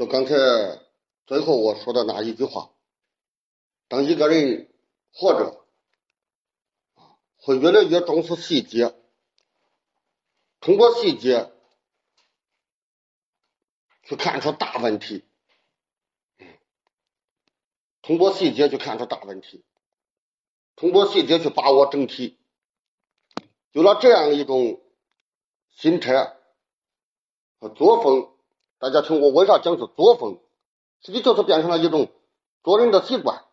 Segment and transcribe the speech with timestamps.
[0.00, 0.34] 就刚才
[1.26, 2.70] 最后我说的那一句话，
[3.86, 4.72] 当一个人
[5.12, 5.62] 活着，
[7.36, 8.94] 会越来越重视细节，
[10.58, 11.52] 通过细节
[14.02, 15.22] 去看出大问题，
[18.00, 19.62] 通过细节去看出大问题，
[20.76, 22.38] 通过细节去把握整体，
[23.72, 24.80] 有了这样一种
[25.68, 26.38] 心态
[27.58, 28.34] 和作风。
[28.80, 30.40] 大家听我为啥讲是作风？
[31.02, 32.10] 实际就是变成了一种
[32.62, 33.44] 做人的习惯。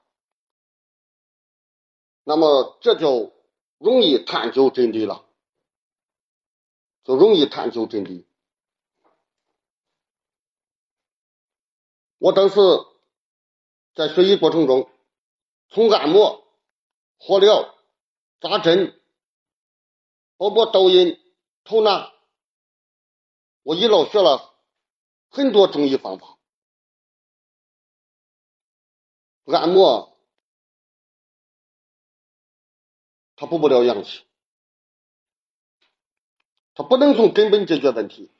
[2.23, 3.33] 那么这就
[3.77, 5.25] 容易探究真理了，
[7.03, 8.25] 就容易探究真理。
[12.19, 12.55] 我当时
[13.95, 14.89] 在学习过程中，
[15.67, 16.41] 从按摩、
[17.17, 17.75] 火疗、
[18.39, 18.97] 扎针，
[20.37, 21.19] 包括抖音、
[21.65, 22.13] 头拿，
[23.63, 24.53] 我一路学了。
[25.29, 26.37] 很多中医方法，
[29.45, 30.17] 按摩
[33.35, 34.23] 它补不了阳气，
[36.73, 38.31] 它不能从根本解决问题。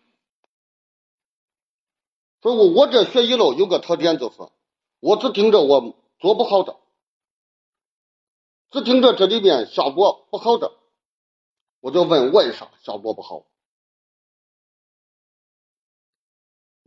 [2.42, 4.38] 所以我我这学医了有个特点就是，
[5.00, 6.80] 我只盯着我做不好的，
[8.72, 10.72] 只盯着这里面效果不好的，
[11.80, 13.46] 我就问为啥效果不好。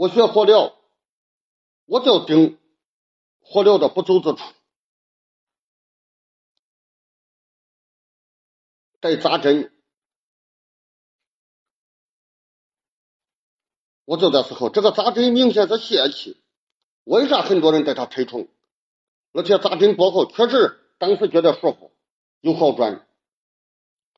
[0.01, 0.75] 我学火疗，
[1.85, 2.59] 我就盯
[3.43, 4.39] 火疗的不足之处。
[8.99, 9.71] 带扎针，
[14.07, 16.43] 我就在时候，这个扎针明显是泄气，
[17.05, 18.49] 为啥很多人对他推崇？
[19.33, 21.93] 而且扎针过后，确实当时觉得舒服，
[22.41, 23.07] 有好转。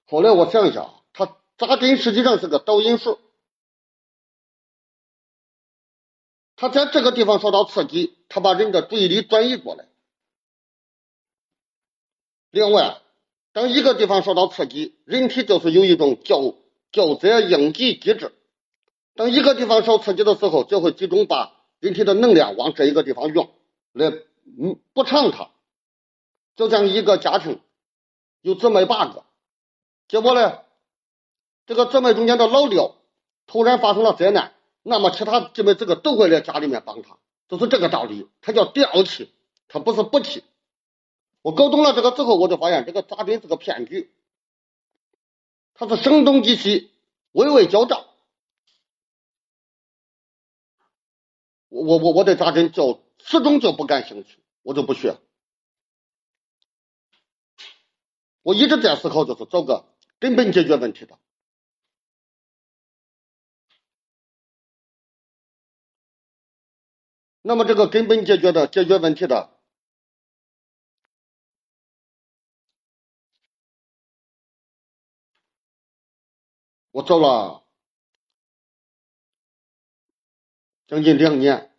[0.07, 3.19] 后来我想一下，他扎针实际上是个导引术。
[6.63, 9.89] 他在这个地方受到刺激，他把人的注意力转移过来。
[12.53, 13.03] 另外，
[13.53, 16.55] 当一个地方受到刺激，人体就是有一种叫
[16.93, 18.33] 叫在应急机制。
[19.17, 23.51] 当一个地方受刺激的时候，就会集中把人体的能量往这一个地方用，
[23.91, 25.51] 来嗯补偿它。
[26.55, 27.61] 就像一个家庭
[28.41, 29.25] 有姊妹八个，
[30.07, 30.61] 结果呢，
[31.67, 32.95] 这个姊妹中间的老六
[33.49, 34.55] 突然发生了灾难。
[34.83, 38.29] 那么其他姊妹这个都会在家里面帮他，就是这个道理。
[38.41, 39.33] 他叫调气，
[39.69, 40.43] 他不是不气。
[41.41, 44.13] 我搞懂了这个之后，我就发现这个扎针是个骗局，
[45.75, 46.91] 他是声东击西，
[47.33, 48.05] 微微交战。
[51.69, 55.17] 我我我我对扎针就始终就不感兴趣，我就不学。
[58.43, 59.85] 我一直在思考，就是找个
[60.19, 61.19] 根本解决问题的。
[67.43, 69.51] 那么这个根本解决的解决问题的，
[76.93, 77.65] 我找了。
[80.87, 81.75] 将近两年，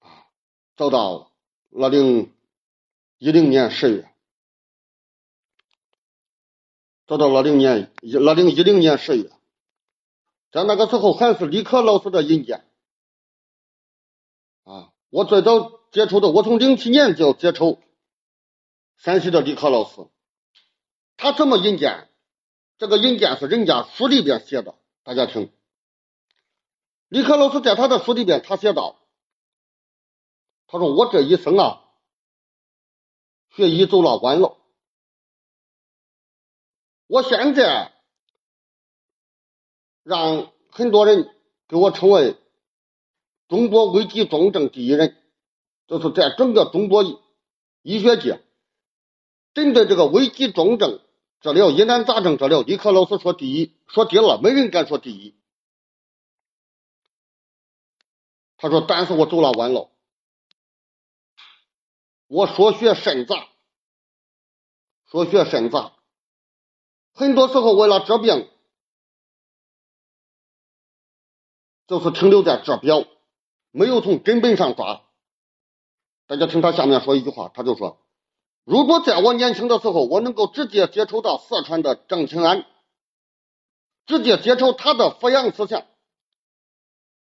[0.00, 0.28] 啊，
[0.76, 1.32] 找到
[1.70, 2.30] 二零
[3.16, 4.14] 一零年十月，
[7.06, 9.30] 找到二零年一二零一零年十月，
[10.52, 12.65] 在那个时候还是李克老师的引荐。
[14.66, 17.80] 啊，我最早接触的，我从零七年就接触
[18.96, 20.08] 山西的李克老师，
[21.16, 22.10] 他怎么引荐？
[22.76, 25.52] 这个引荐是人家书里边写的，大家听。
[27.06, 28.98] 李克老师在他的书里边，他写道
[30.66, 31.84] ：“他说我这一生啊，
[33.54, 34.56] 学医走了弯路，
[37.06, 37.92] 我现在
[40.02, 41.32] 让很多人
[41.68, 42.36] 给我称为。”
[43.48, 45.16] 中国危急重症第一人，
[45.86, 47.04] 就是在整个中国
[47.82, 48.42] 医学界，
[49.54, 51.00] 针对这个危急重症
[51.40, 55.36] 治疗、疑难杂症治疗，李克老师说第一，说第二，没人敢说第一。
[58.56, 59.90] 他说：“但是我走了弯路，
[62.26, 63.46] 我说学甚杂，
[65.10, 65.92] 说学甚杂，
[67.12, 68.50] 很多时候为了治病，
[71.86, 73.06] 就是停留在治标。”
[73.76, 75.02] 没有从根本上抓，
[76.26, 78.00] 大家听他下面说一句话，他就说
[78.64, 82.64] ：“如果在我年轻的时候，我能够直接接触到四川的郑清安，
[84.06, 85.84] 直接接触他的抚养思想，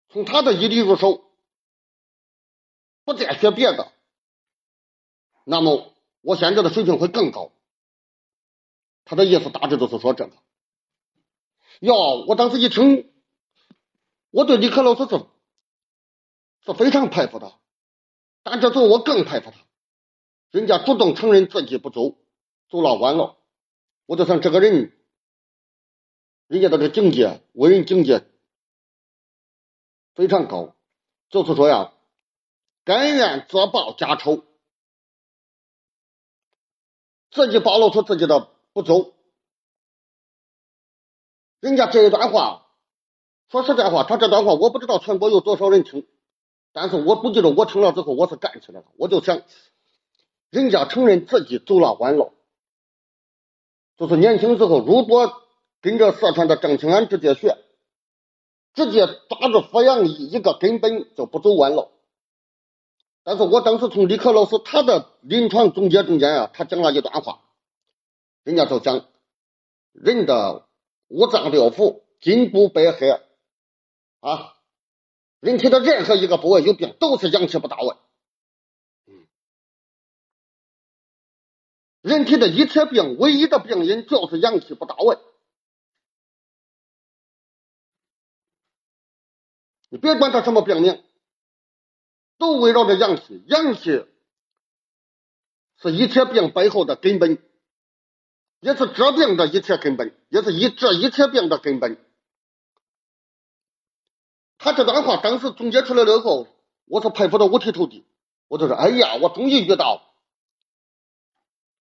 [0.08, 1.24] 从他的医理入手，
[3.04, 3.90] 不再学别的，
[5.44, 7.50] 那么我现在的水平会更高。”
[9.04, 10.32] 他的意思大致就是说这个。
[11.80, 13.12] 哟，我当时一听，
[14.30, 15.26] 我对李克老师是。
[16.66, 17.54] 是非常佩服的。
[18.42, 19.56] 但这时候我更佩服他，
[20.50, 22.18] 人家主动承认自己不足，
[22.68, 23.36] 走了弯路。
[24.06, 24.92] 我就想这个人，
[26.46, 28.24] 人家的这境界，为人境界
[30.14, 30.74] 非常高。
[31.28, 31.92] 就是说呀，
[32.84, 34.44] 甘愿自报家仇，
[37.32, 39.12] 自己暴露出自己的不周。
[41.58, 42.68] 人家这一段话，
[43.48, 46.06] 说实在话，他这段话我不知道全国有多少人听，
[46.76, 48.86] 但是我估计着我听了之后我是干起来了。
[48.98, 49.40] 我就想，
[50.50, 52.34] 人家承认自己走了弯路，
[53.96, 55.42] 就是年轻时候如果
[55.80, 57.56] 跟着四川的郑清安直接学，
[58.74, 61.88] 直接抓住阜阳一一个根本就不走弯路。
[63.24, 67.40] 但是我当时从李克老师他的临床总结中间啊，他讲了一段话，
[68.44, 69.06] 人家就讲
[69.92, 70.66] 人的。
[71.08, 73.20] 五脏六腑、筋骨百骸
[74.18, 74.55] 啊，
[75.46, 77.96] 人体的任何一个部位有病，都是阳气不到位。
[82.00, 85.16] 人体的一切病，唯一的病因就是阳气不到位。
[89.88, 91.00] 你别管他什么病名，
[92.38, 93.44] 都围绕着阳气。
[93.46, 94.04] 阳气
[95.80, 97.38] 是一切病背后的根本。
[98.58, 102.04] 也是治病的一切根本，也是一治一切病的根本。
[104.66, 106.48] 他这段话当时总结出来了以后，
[106.86, 108.04] 我是佩服的五体投地。
[108.48, 110.02] 我就说：“哎呀，我终于遇到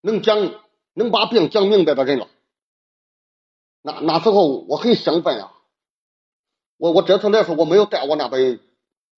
[0.01, 0.53] 能讲、
[0.93, 2.27] 能把病讲明白的人了。”
[3.81, 5.51] 那那时候我很兴奋啊！
[6.77, 8.59] 我我这次来说，我没有带我那本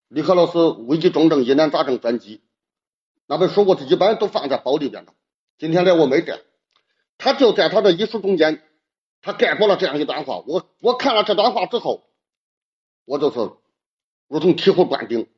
[0.07, 2.37] 李克老师《危急重症疑难杂症专辑》
[3.25, 5.11] 那本书，我是一般都放在包里边的。
[5.57, 6.39] 今天来我没带。
[7.17, 8.63] 他就在他的遗书中间，
[9.21, 10.41] 他概括了这样一段话。
[10.47, 12.06] 我我看了这段话之后，
[13.07, 13.37] 我就是
[14.27, 15.29] 如同醍醐灌顶，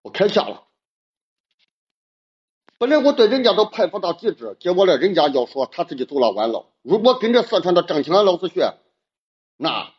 [0.00, 0.62] 我开窍了。
[2.78, 6.64] 本来我对人家都佩服到极致，结果呢，人家要说他自己走了弯路。
[6.80, 8.74] 如果跟着四川的郑清安老师学，
[9.58, 9.92] 那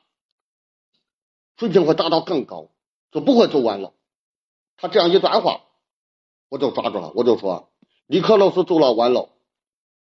[1.58, 2.72] 水平会达到更高，
[3.12, 3.94] 就不会走弯路。
[4.78, 5.62] 他这样一段话，
[6.50, 7.70] 我就抓住了，我就说
[8.08, 9.30] 李克老师走了弯路。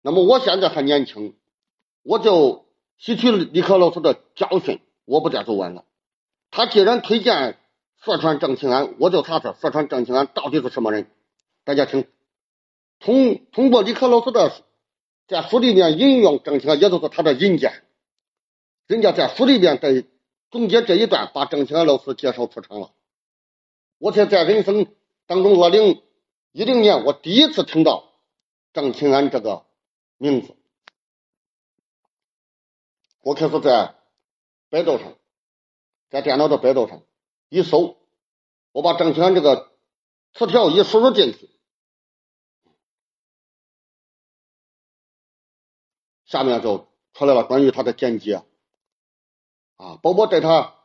[0.01, 1.35] 那么我现在还年轻，
[2.03, 2.65] 我就
[2.97, 5.83] 吸取李克老师的教训，我不再走弯了。
[6.57, 7.55] 他既然推荐
[8.03, 11.07] 四川郑清安，我就查查四川郑清安到底是什么人。
[11.63, 12.07] 大家听，
[12.97, 14.51] 通通过李克老师的
[15.27, 17.83] 在书里面引用郑清安，也就是他的引荐，
[18.87, 20.03] 人家在书里面在
[20.49, 22.91] 总结这一段，把郑清安老师介绍出场了。
[23.99, 24.87] 我才在人生
[25.27, 26.01] 当中，二零
[26.53, 28.11] 一零年，我第一次听到
[28.73, 29.63] 郑清安这个。
[30.17, 30.55] 名字，
[33.21, 33.93] 我开始在
[34.71, 35.13] 百度上，
[36.09, 37.01] 在电脑的百度上
[37.49, 37.97] 一搜，
[38.71, 39.71] 我把郑权这个
[40.33, 41.49] 词条一输入进去，
[46.25, 48.43] 下面就出来了关于他的简介
[49.75, 50.75] 啊，包括对他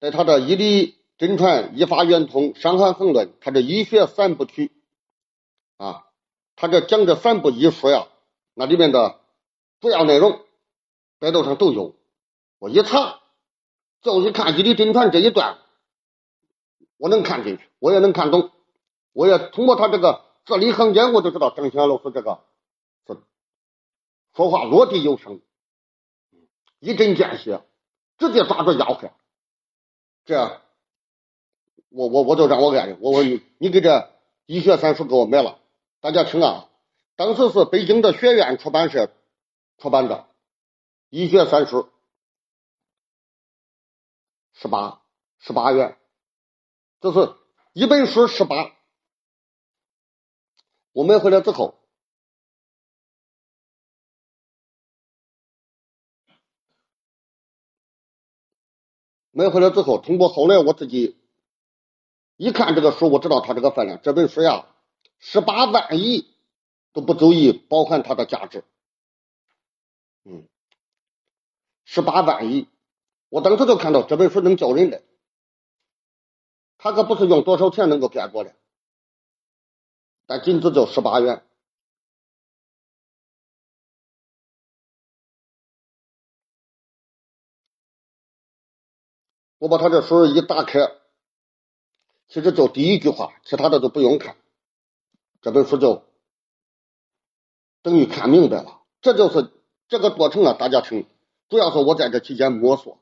[0.00, 4.72] 对他的医理真传、医法圆通、伤寒横论，他这医学三部曲
[5.76, 6.06] 啊，
[6.56, 8.08] 他这讲这三部医书呀。
[8.54, 9.20] 那里面的
[9.80, 10.44] 主要内容，
[11.20, 11.94] 百度上都有。
[12.58, 13.20] 我一查，
[14.02, 15.58] 就一看《医理真传》这一段，
[16.96, 18.50] 我能看进去，我也能看懂。
[19.12, 22.44] 我也通过他这个字里行间，我就知道郑清老师这个
[23.06, 23.16] 是
[24.36, 25.40] 说话落地有声，
[26.78, 27.62] 一针见血，
[28.18, 29.12] 直接抓住要害。
[30.24, 30.60] 这样，
[31.88, 34.10] 我我我就让我爱人，我问你，你给这
[34.46, 35.58] 医学三书给我买了，
[36.00, 36.68] 大家听啊。
[37.16, 39.10] 当时是北京的学院出版社
[39.78, 40.14] 出版的
[41.10, 41.78] 《医学三书》，
[44.60, 45.02] 十八
[45.38, 45.96] 十八元，
[47.00, 47.34] 这是
[47.72, 48.72] 一本书十八。
[50.92, 51.78] 我买回来之后，
[59.30, 61.16] 买回来之后，通过后来我自己
[62.36, 64.00] 一看这个书，我知道它这个分量。
[64.02, 64.66] 这本书呀，
[65.18, 66.34] 十八万亿。
[66.94, 68.64] 都不足以包含它的价值，
[70.24, 70.48] 嗯，
[71.84, 72.66] 十八万亿，
[73.28, 75.02] 我当时就看到这本书能叫人的，
[76.78, 78.54] 他可不是用多少钱能够变过的，
[80.26, 81.44] 但仅只就十八元，
[89.58, 90.80] 我把他这书一打开，
[92.28, 94.36] 其实就第一句话，其他的都不用看，
[95.40, 96.04] 这本书就。
[97.80, 99.52] 等于看明白了，这就是
[99.86, 100.52] 这个过程啊！
[100.52, 101.06] 大家听，
[101.48, 102.98] 主要是我在这期间摸索。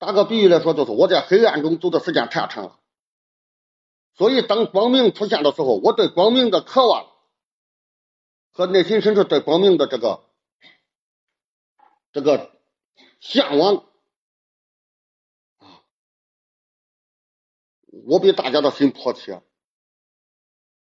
[0.00, 2.80] 打个比喻来说，就是我在黑暗中走的时间太长了，
[4.14, 7.06] 所以当光明出现的时候，我对光明的渴望
[8.50, 10.24] 和内心深处对光明的这个
[12.12, 12.50] 这个
[13.20, 13.84] 向往
[15.58, 15.84] 啊，
[18.06, 19.42] 我比大家的心迫切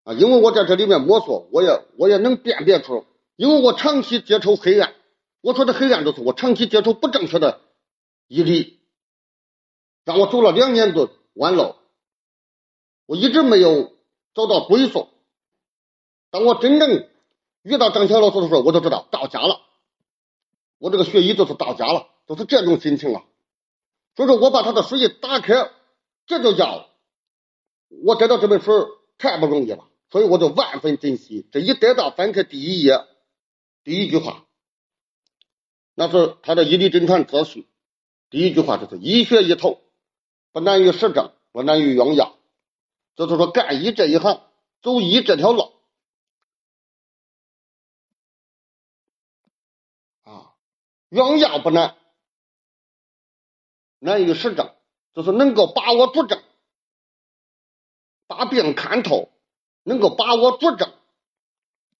[0.04, 3.04] 啊，因为我在这里面摸索，我也我也能辨别出，
[3.36, 4.94] 因为我长期接触黑暗，
[5.42, 7.60] 我说的黑暗就是我长期接触不正确的
[8.26, 8.81] 毅力。
[10.04, 11.76] 让我走了两年多弯路，
[13.06, 13.92] 我一直没有
[14.34, 15.08] 找到归宿。
[16.30, 17.08] 当我真正
[17.62, 19.60] 遇到张强老师的时候，我就知道到家了。
[20.78, 23.22] 我这个学医就是到家了，就是这种心情啊。
[24.16, 25.70] 所以说我把他的书一打开，
[26.26, 26.88] 这就叫
[28.04, 31.46] 我得到这本书太不容易了，所以我就万分珍惜。
[31.52, 32.98] 这一得到，翻开第一页，
[33.84, 34.44] 第一句话，
[35.94, 37.60] 那是他的《医理诊传自序》，
[38.28, 39.80] 第一句话就是医学一头。
[40.52, 42.36] 不难于实证，不难于用药。
[43.16, 44.42] 就是说，干医这一行，
[44.80, 45.72] 走医这条路
[50.22, 50.54] 啊，
[51.08, 51.96] 用药不难，
[53.98, 54.72] 难于实证。
[55.14, 56.42] 就是能够把握主症，
[58.26, 59.30] 把病看透，
[59.82, 60.90] 能够把握主症，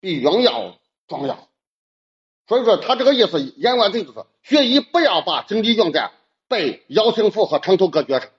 [0.00, 0.78] 比用药
[1.08, 1.46] 重要。
[2.46, 6.10] 所以说，他这个意思言外之意就是，学医不要把精力用在
[6.48, 8.30] 背药性符和长途隔绝上。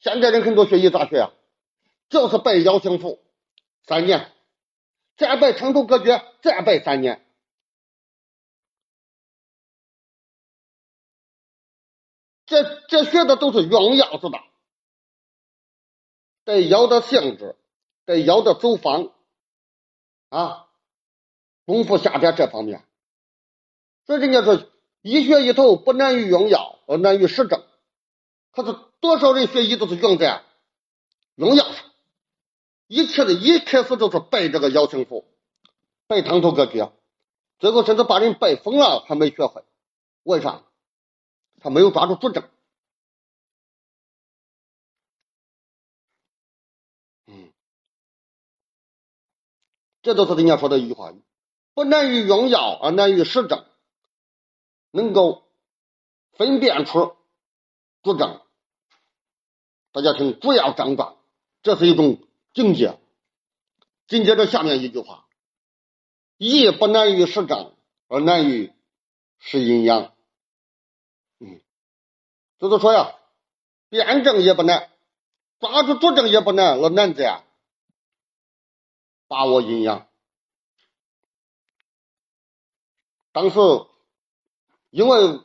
[0.00, 1.32] 现在人很多学医咋学啊？
[2.08, 3.22] 就是背药性符
[3.84, 4.32] 三年，
[5.16, 7.24] 再拜长途隔绝，再拜三年。
[12.46, 14.44] 这这学的都是用药知道？
[16.44, 17.54] 对药的性质，
[18.06, 19.12] 对药的走方
[20.30, 20.68] 啊，
[21.64, 22.84] 功夫下在这方面。
[24.04, 24.66] 所以人家说，
[25.02, 27.64] 医学一头不难于用药，而难于实证。
[28.52, 30.42] 可是多少人学医都是用在
[31.36, 31.84] 用药上，
[32.88, 35.24] 一切的一开始都是拜这个药性符，
[36.06, 36.84] 背汤头格局，
[37.58, 39.64] 最后甚至把人拜疯了还没学会，
[40.24, 40.64] 为啥？
[41.60, 42.48] 他没有抓住主症。
[47.26, 47.52] 嗯，
[50.02, 51.14] 这都是人家说的一句话，
[51.74, 53.64] 不难于用药而难于实证，
[54.90, 55.44] 能够
[56.32, 57.16] 分辨出。
[58.02, 58.40] 主张，
[59.92, 61.16] 大家听，不要张断，
[61.62, 62.98] 这是一种境界。
[64.06, 65.28] 紧接着下面一句话：
[66.38, 67.76] 义不难于实证，
[68.08, 68.72] 而难于
[69.38, 70.14] 识阴阳。
[71.38, 71.60] 嗯，
[72.58, 73.14] 就是说呀，
[73.90, 74.90] 辩证也不难，
[75.58, 77.44] 抓住主证也不难，而难在
[79.28, 80.08] 把握阴阳。
[83.32, 83.58] 当时
[84.88, 85.40] 因为。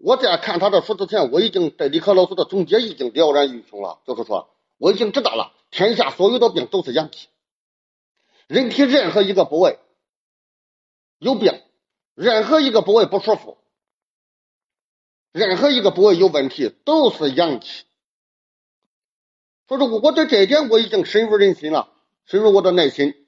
[0.00, 4.00] 我在看他的书之前，我已经对李克老师的总结已经了然于胸了。
[4.06, 7.28] 就是说，我已经知道了，天下所有的病都是阳气。
[8.46, 9.78] 人体任何一个部位
[11.18, 11.60] 有病，
[12.14, 13.58] 任何一个部位不舒服，
[15.32, 17.84] 任何一个部位有问题，都是阳气。
[19.66, 21.92] 所以说，我对这一点我已经深入人心了，
[22.24, 23.26] 深入我的内心。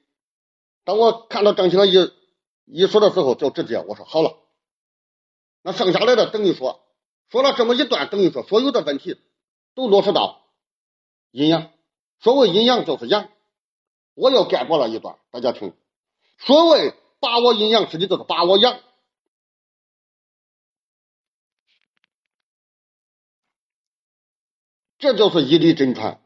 [0.83, 2.11] 当我看到张青一
[2.65, 4.40] 一说的时候，就直接我说好了。
[5.63, 6.83] 那剩下来的等于说，
[7.29, 9.19] 说了这么一段，等于说所有的问题
[9.75, 10.43] 都落实到
[11.31, 11.71] 阴阳。
[12.19, 13.29] 所谓阴阳就是阳，
[14.15, 15.75] 我又概括了一段，大家听。
[16.39, 18.79] 所谓把握阴阳，实际就是把握阳，
[24.97, 26.23] 这就是一理真传。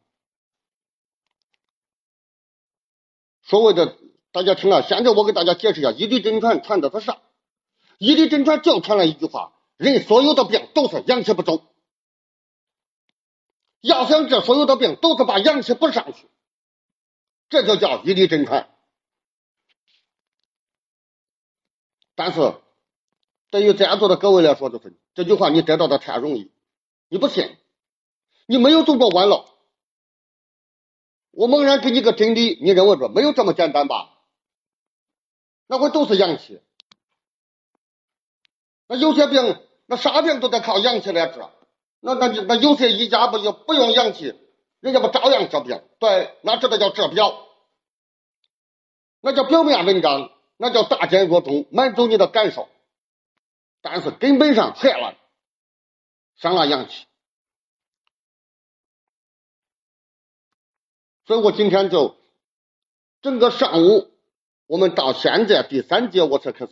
[3.43, 3.97] 所谓的
[4.31, 7.21] 大家听了，现在我给大家解释一下，一理真传传的是啥？
[7.97, 11.63] 医理真传就传了一句话：人所有的病都是阳气不足。
[13.81, 16.27] 要想治所有的病，都是把阳气补上去，
[17.49, 18.69] 这就叫医理真传。
[22.15, 22.55] 但是
[23.51, 26.51] 对于在座的各位来说，就是这句话你得到的太容易，
[27.09, 27.55] 你不信，
[28.47, 29.45] 你没有走过弯路。
[31.31, 34.17] 我猛然给你个真理，你认为说没有这么简单吧？
[35.67, 36.61] 那会都是阳气。
[38.87, 41.39] 那有些病，那啥病都得靠阳气来治。
[41.99, 44.33] 那那那有些医家不就不用阳气，
[44.79, 45.81] 人家不照样治病？
[45.99, 47.47] 对，那这个叫治表，
[49.21, 52.69] 那叫表面文章，那叫大简若中，满足你的感受。
[53.81, 55.15] 但是根本上害了，
[56.35, 57.05] 伤了阳气。
[61.25, 62.15] 所以我今天就
[63.23, 64.11] 整个上午，
[64.67, 66.71] 我们到现在第三节我才开始。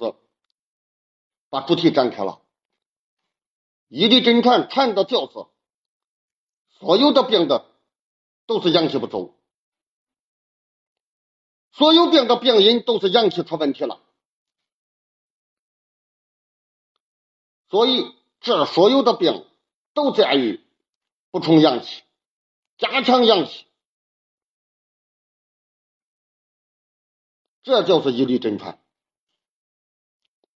[1.53, 2.41] 把主题展开了，
[3.87, 5.33] 一理真传传的就是
[6.79, 7.69] 所有的病的
[8.47, 9.35] 都是阳气不足，
[11.71, 14.01] 所有病的病因都是阳气出问题了，
[17.69, 19.47] 所以这所有的病
[19.93, 20.59] 都在于
[21.29, 22.01] 补充阳气，
[22.77, 23.67] 加强阳气，
[27.61, 28.82] 这就是一力真传。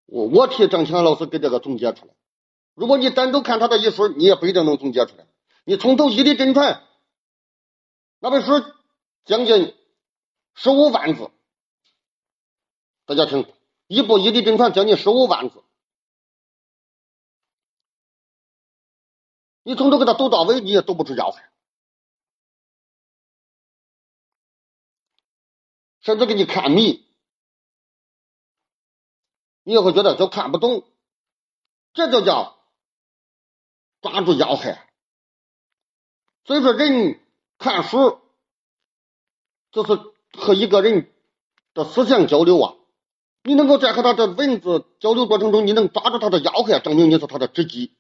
[0.05, 2.13] 我我替郑强老师给这个总结出来。
[2.74, 5.27] 如果你单独看他的一书，你也不一定能总结出来。
[5.63, 6.85] 你从头一力真传，
[8.19, 8.51] 那本书
[9.24, 9.75] 将近
[10.53, 11.31] 十五万字，
[13.05, 13.51] 大家听，
[13.88, 15.63] 一部一力真传将近十五万字，
[19.63, 21.50] 你从头给他读到尾，你也读不出要害，
[26.01, 27.04] 甚至给你看迷。
[29.65, 30.86] 你也会觉得就看不懂，
[31.93, 32.55] 这就叫
[34.00, 34.88] 抓住要害。
[36.45, 37.19] 所以说，人
[37.57, 38.19] 看书
[39.72, 40.00] 就是
[40.38, 41.12] 和一个人
[41.74, 42.75] 的思想交流啊。
[43.41, 47.91] 你能够在和他的文字交流过程中，你能抓住他的要害，证明你是他的知己。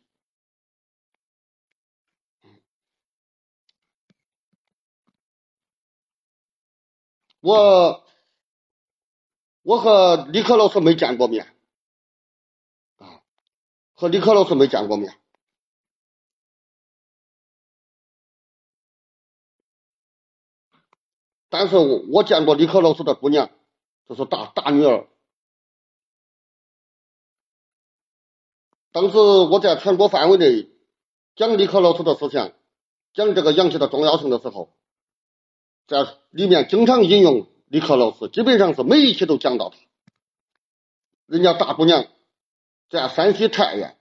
[7.41, 8.03] 我
[9.63, 11.54] 我和李克老师没见过面。
[13.95, 15.17] 和李克老师没见过面，
[21.49, 23.49] 但是我我见过李克老师的姑娘，
[24.09, 25.07] 就是大大女儿。
[28.91, 30.69] 当时我在全国范围内
[31.37, 32.51] 讲李克老师的思想，
[33.13, 34.73] 讲这个阳气的重要性的时候，
[35.87, 39.77] 在里面经常引用李克老师，基本上是每一期都讲到他。
[41.27, 42.07] 人家大姑娘。
[42.89, 43.97] 在山西太原，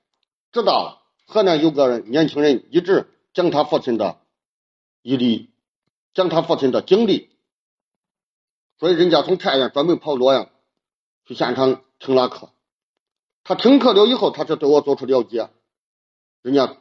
[0.53, 4.19] 知道河南有个年轻人一直讲他父亲的
[5.03, 5.51] 毅力，
[6.13, 7.31] 讲他父亲的经历，
[8.79, 10.51] 所以人家从太原专门跑洛阳
[11.27, 12.51] 去现场听了课。
[13.43, 15.51] 他听课了以后，他就对我做出了解，
[16.43, 16.77] 人家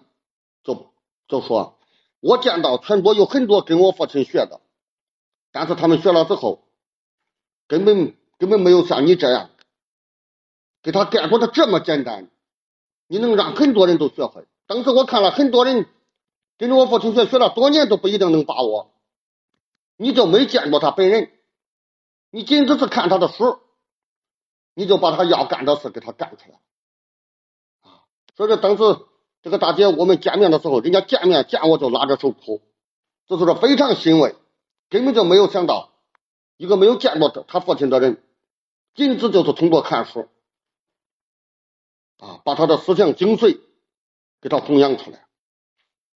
[0.63, 0.93] 就
[1.27, 1.77] 就说，
[2.19, 4.61] 我见到全国有很多跟我父亲学的，
[5.51, 6.65] 但是他们学了之后，
[7.67, 9.49] 根本根本没有像你这样。
[10.83, 12.29] 给他概括的这么简单，
[13.07, 14.45] 你能让很多人都学会。
[14.67, 15.87] 当时我看了很多人
[16.57, 18.91] 跟着我父亲学，学了多年都不一定能把握。
[19.95, 21.31] 你就没见过他本人，
[22.31, 23.59] 你仅只是看他的书，
[24.73, 26.59] 你就把他要干的事给他干出来
[27.81, 28.03] 啊！
[28.35, 28.83] 所以说，当时
[29.41, 32.61] 这个大姐我们见面的时候，人家见面见我就拉着手哭，
[33.27, 34.35] 就是说非常欣慰，
[34.89, 35.91] 根本就没有想到
[36.57, 38.21] 一个没有见过他父亲的人，
[38.95, 40.27] 仅只就是通过看书。
[42.23, 43.59] 啊，把他的思想精髓
[44.39, 45.27] 给他弘扬出来。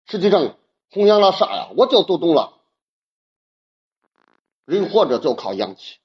[0.06, 0.58] 实际上
[0.90, 1.70] 弘扬了啥呀？
[1.76, 2.60] 我就读懂了，
[4.66, 5.96] 人活着就靠阳气，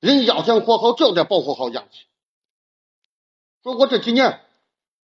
[0.00, 2.06] 人要想活好，就得保护好阳气。
[3.62, 4.44] 说我这几年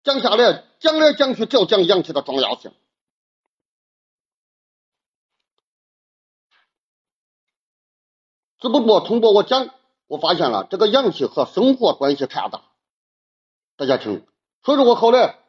[0.04, 2.74] 讲下来，讲来讲去就讲阳气的重要性。
[8.60, 9.74] 只不过通过我讲，
[10.08, 12.71] 我发现了这个阳气和生活关系太大。
[13.82, 14.24] 大家听，
[14.62, 15.40] 所以说我后来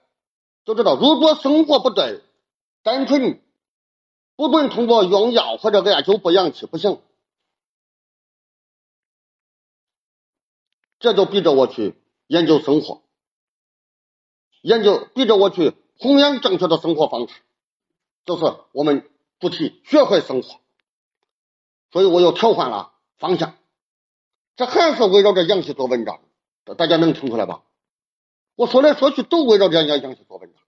[0.64, 2.22] 就知道，如果生活不对，
[2.82, 3.42] 单纯
[4.36, 7.02] 不能通过用药或者艾灸补阳气不行，
[10.98, 11.94] 这就逼着我去
[12.26, 13.02] 研究生活，
[14.62, 17.34] 研究逼着我去弘扬正确的生活方式，
[18.24, 20.58] 就是我们主题学会生活，
[21.90, 23.58] 所以我又调换了方向，
[24.56, 26.22] 这还是围绕着阳气做文章，
[26.78, 27.62] 大家能听出来吧？
[28.54, 30.62] 我说来说去都围绕着阳阳气做文章。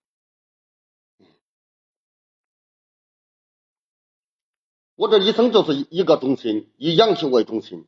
[4.97, 7.85] 我这一生就是一个中心，以阳气为中心，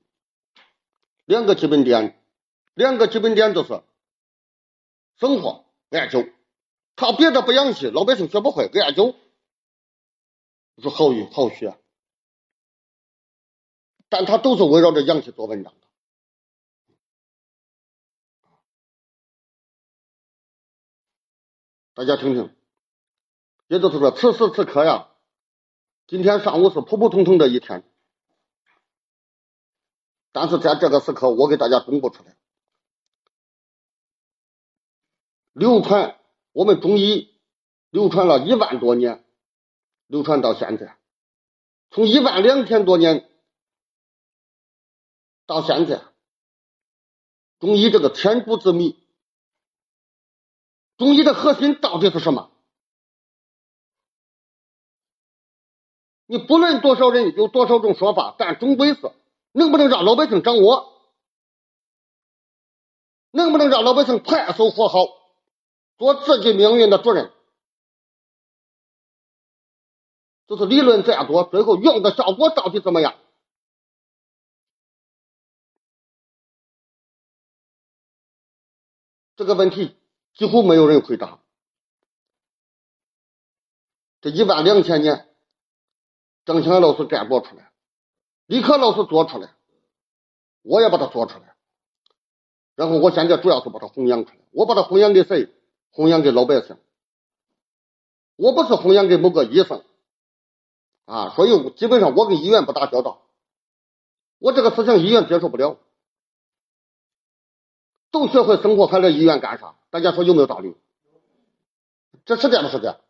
[1.25, 2.21] 两个基本点，
[2.75, 3.81] 两个基本点就是
[5.17, 6.33] 生活艾灸，
[6.97, 9.15] 靠别的不阳气，老百姓学不会，艾灸
[10.83, 11.79] 是好语好学，
[14.09, 15.73] 但他都是围绕着阳气做文章。
[21.97, 22.55] 大家听听，
[23.69, 25.09] 也就是说，此时此刻呀，
[26.07, 27.91] 今天上午是普普通通的一天，
[30.31, 32.37] 但是在这个时刻，我给大家公布出来，
[35.55, 36.21] 流传
[36.53, 37.35] 我们中医
[37.89, 39.25] 流传了一万多年，
[40.07, 40.99] 流传到现在，
[41.89, 43.27] 从一万两千多年
[45.47, 46.03] 到现在，
[47.59, 49.03] 中医这个千古之谜。
[50.97, 52.51] 中医的核心到底是什么？
[56.27, 59.13] 你不论多少人有多少种说法，但终归是
[59.53, 60.93] 能不能让老百姓掌握，
[63.31, 65.07] 能不能让老百姓快速活好，
[65.99, 67.33] 做自己命运的主人，
[70.49, 73.15] 就是理论再多，最后用的效果到底怎么样？
[79.37, 79.95] 这个问题
[80.37, 81.41] 几乎没有人回答。
[84.21, 85.29] 这一万两千年，
[86.45, 87.73] 郑清老师干过出来，
[88.47, 89.55] 李克老师做出来，
[90.63, 91.57] 我也把它做出来。
[92.75, 94.39] 然后我现在主要是把它弘扬出来。
[94.51, 95.49] 我把它弘扬给谁？
[95.91, 96.77] 弘扬给老百姓。
[98.37, 99.83] 我不是弘扬给某个医生
[101.07, 103.23] 啊，所以基本上我跟医院不打交道。
[104.39, 105.79] 我这个思想医院接受不了。
[108.11, 109.75] 都学会生活，还来医院干啥？
[109.97, 110.77] 大家说有没有道理？
[112.27, 113.01] 这是这样不是这？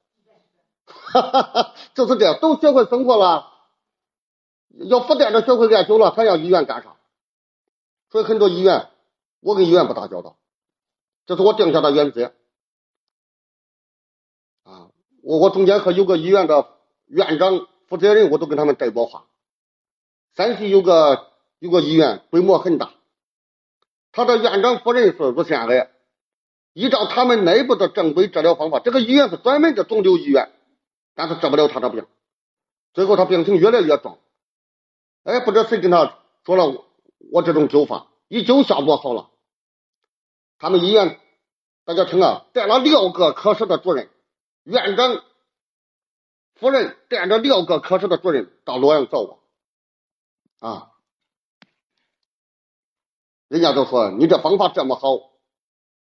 [0.87, 3.53] 哈哈哈，就是这样，都学会生活了，
[4.73, 6.95] 要负担着学会研究了，还要医院干啥？
[8.13, 8.89] 所以很多医院，
[9.41, 10.37] 我跟医院不打交道，
[11.27, 12.27] 这是我定下的原则。
[14.63, 14.91] 啊，
[15.25, 16.69] 我我中间和有个医院的
[17.07, 19.25] 院长、负责人，我都跟他们带过话。
[20.37, 22.93] 山西有个有个医院，规模很大。
[24.13, 25.91] 他的院长夫人是乳腺癌，
[26.77, 30.53] 依照他们内部的正规治疗方法，这个医院是专门的肿瘤医院，
[31.15, 32.07] 但是治不了他的病，
[32.93, 34.19] 最后他病情越来越重，
[35.23, 36.85] 哎，不知谁跟他说了
[37.33, 39.31] 我这种灸法，一灸效果好了，
[40.59, 41.19] 他们医院
[41.87, 44.11] 大家听啊，带了六个科室的主任，
[44.65, 45.25] 院长
[46.57, 49.43] 夫人带着六个科室的主任到洛阳找我，
[50.61, 50.93] 啊。
[53.49, 55.31] 人家都说你这方法这么好，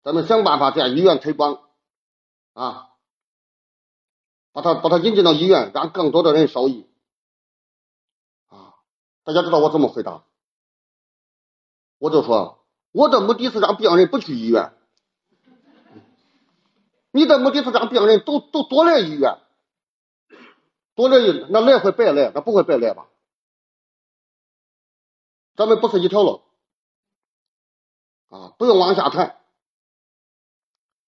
[0.04, 1.60] 咱们想办法在医院推广
[2.52, 2.90] 啊，
[4.52, 6.86] 把他把他引进到医院，让更多的人受益
[8.48, 8.74] 啊！
[9.24, 10.24] 大家知道我怎么回答？
[11.96, 14.74] 我就说我的目的是让病人不去医院，
[17.10, 19.38] 你的目的是让病人都都多来医院，
[20.94, 21.16] 多来
[21.48, 23.08] 那来回白来，那不会白来吧？
[25.56, 26.42] 咱们不是一条路。
[28.28, 29.40] 啊，不用往下谈，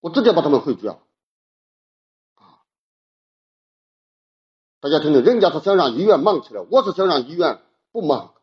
[0.06, 1.02] 我直接把他们回绝了。
[4.78, 8.34] 大家听听，人家是想让医院忙起来，我是想让医院不忙，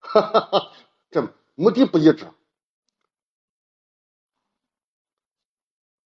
[0.00, 0.72] 哈哈哈，
[1.12, 2.26] 这目的不一致。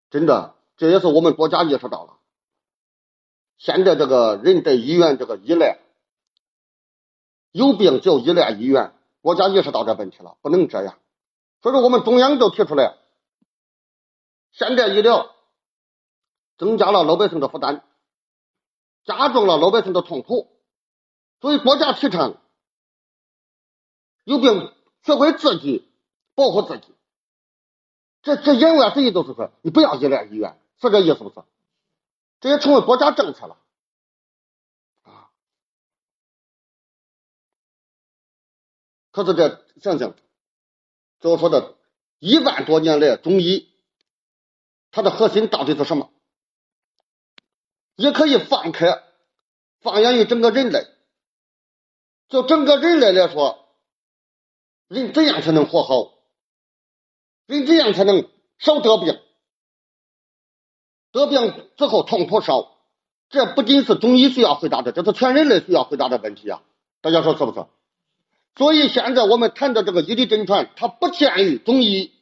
[0.09, 2.17] 真的，这也是我们国家意识到了，
[3.57, 5.79] 现在这个人对医院这个依赖，
[7.53, 10.99] 有病就依赖医院，国家意识到这问题了，不能这样。
[11.61, 12.97] 所以说，我们中央都提出来，
[14.51, 15.35] 现代医疗
[16.57, 17.83] 增加了老百姓的负担，
[19.03, 20.49] 加重了老百姓的痛苦，
[21.39, 22.41] 所以国家提倡
[24.23, 25.89] 有病学会自己
[26.35, 26.93] 保护自己。
[28.21, 31.43] 这这言外之意都是说，你不要依赖医院，是这意思不是？
[32.39, 33.57] 这也成为国家政策了
[35.03, 35.31] 啊！
[39.11, 40.13] 可是这想想。
[41.19, 41.75] 就说的，
[42.17, 43.70] 一万多年来，中医
[44.91, 46.11] 它的核心到底是什么？
[47.95, 49.03] 也可以放开，
[49.79, 50.85] 放眼于整个人类。
[52.29, 53.67] 就整个人类来说，
[54.87, 56.13] 人怎样才能活好？
[57.45, 59.19] 人怎样才能少得病？
[61.11, 62.77] 得病之后痛苦少？
[63.29, 66.63] 这不仅是中医需要回答的，这是全人类需要回答的问题啊！
[67.01, 67.65] 大家说是不是？
[68.55, 72.13] 所以现在我们谈的这个医理真传，它不限于中医，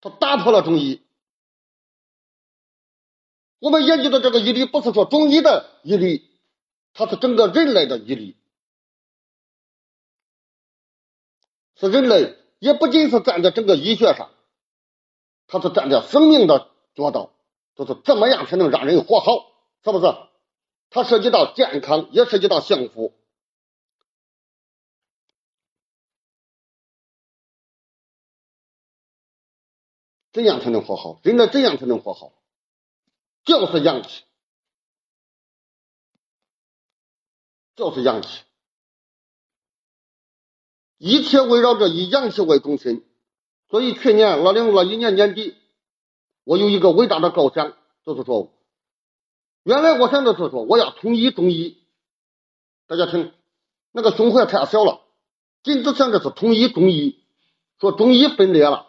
[0.00, 1.02] 它打破了中医。
[3.58, 6.30] 我们研究的这个医理，不是说中医的医理，
[6.92, 8.36] 它是整个人类的医理，
[11.74, 14.30] 是人类，也不仅是站在整个医学上，
[15.46, 17.30] 它是站在生命的角度，
[17.74, 19.50] 就是怎么样才能让人活好，
[19.82, 20.14] 是不是？
[20.88, 23.12] 它涉及到健康，也涉及到幸福。
[30.32, 31.18] 怎样才能活好？
[31.22, 32.32] 人类怎样才能活好？
[33.46, 34.24] 就是阳气，
[37.76, 38.42] 就是阳气，
[40.98, 43.06] 一切围绕着以阳气为中心。
[43.70, 45.56] 所以去年二零二一年年底，
[46.44, 48.52] 我有一个伟大的构想，就是说，
[49.62, 51.78] 原来我想的是说，我要统一中医。
[52.88, 53.32] 大家听，
[53.92, 55.02] 那个胸怀太小了，
[55.62, 57.24] 仅只想着是统一中医，
[57.78, 58.88] 说中医分裂了。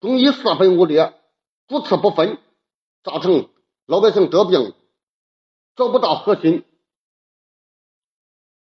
[0.00, 1.14] 中医四分五裂，
[1.68, 2.38] 主次不分，
[3.06, 3.48] 造成
[3.84, 4.74] 老百姓得病
[5.76, 6.64] 找不到核心，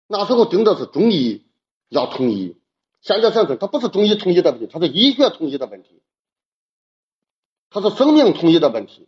[0.08, 1.46] 那时候定的是中医
[1.88, 2.56] 要统一，
[3.00, 6.02] 现在想想，它不是中医统一的问题，它是医学统一的问题，
[7.70, 9.06] 它是生命统一的问题。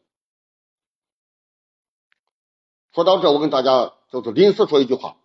[2.93, 5.17] 说到这，我跟大家就是临时说一句话：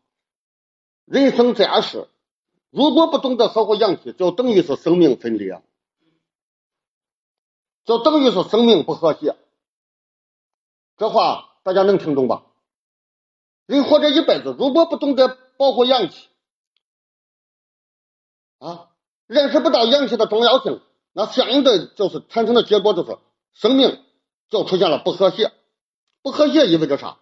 [1.05, 2.07] 人生在世，
[2.71, 5.61] 如果不懂得呵护阳气，就等于是生命分裂，
[7.85, 9.37] 就等于是生命不和谐。
[11.01, 12.45] 这话大家能听懂吧？
[13.65, 16.29] 人活这一辈子，如果不懂得保护阳气，
[18.59, 18.91] 啊，
[19.25, 20.79] 认识不到阳气的重要性，
[21.11, 23.17] 那相应的就是产生的结果就是
[23.51, 24.05] 生命
[24.47, 25.51] 就出现了不和谐。
[26.21, 27.17] 不和谐意味着啥？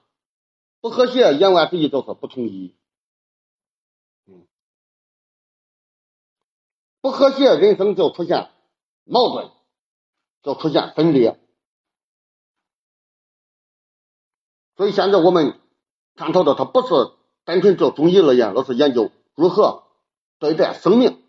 [0.82, 2.76] 不和谐，言外之意就是不统一。
[4.26, 4.46] 嗯，
[7.00, 8.52] 不和谐，人生就出现
[9.06, 9.50] 矛盾，
[10.44, 11.40] 就出现分裂。
[14.80, 15.60] 所以现在我们
[16.16, 16.88] 探讨的，它不是
[17.44, 19.84] 单纯做中医而言，而是研究如何
[20.40, 21.22] 对待生命。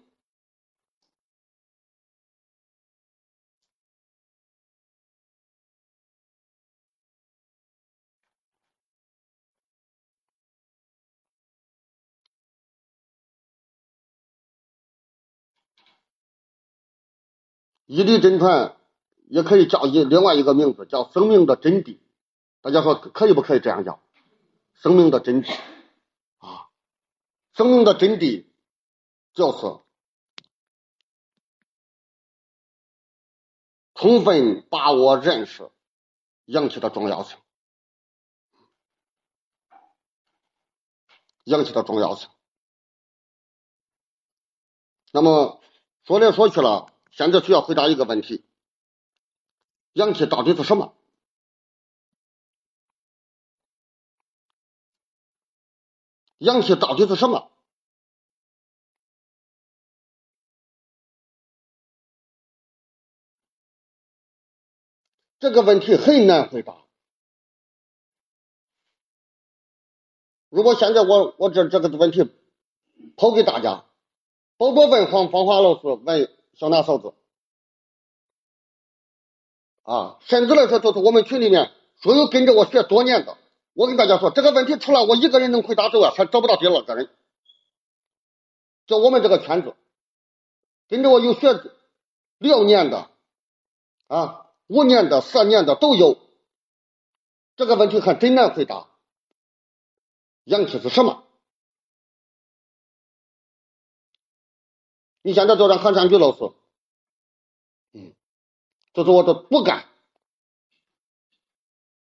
[17.86, 18.76] 医理真传
[19.26, 21.98] 也可以叫一另外一个名字，叫生命的真谛。
[22.62, 24.00] 大家说可以不可以这样讲？
[24.74, 25.54] 生命的真谛
[26.38, 26.70] 啊，
[27.52, 28.46] 生命的真谛
[29.34, 29.80] 就是
[33.94, 35.70] 充分把握认识
[36.46, 37.36] 阳气的重要性，
[41.44, 42.30] 阳气的重要性。
[45.12, 45.60] 那么
[46.04, 46.90] 说来说去了。
[47.10, 48.46] 现在需要回答一个问题：
[49.92, 50.94] 阳气到底是什么？
[56.40, 57.50] 阳气到底是什么？
[65.38, 66.76] 这个问题很难回答。
[70.50, 72.30] 如果现在我我这这个问题
[73.16, 73.84] 抛给大家，
[74.56, 76.36] 包括问黄芳华老师问。
[76.52, 77.14] 小娜嫂子，
[79.80, 83.38] 啊，甚至来说，就是我们群里面所有跟着我学多年的，
[83.80, 87.08] 我跟大家说，这个问题除了我一个人能回答之外，还找不到第二个人。
[88.84, 89.74] 就我们这个圈子，
[90.86, 91.48] 跟着我有学
[92.36, 93.10] 六年的，
[94.06, 96.18] 啊，五年的、十年的都有。
[97.56, 98.86] 这个问题还真难回答。
[100.44, 101.24] 阳气是什么？
[105.22, 106.52] 你现在就让韩山菊老师，
[107.94, 108.12] 嗯，
[108.92, 109.88] 这是我的不干，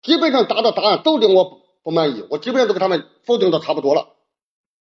[0.03, 4.15] 基本上答的答案都令我不满意，我基本上都给他们否定的差不多了。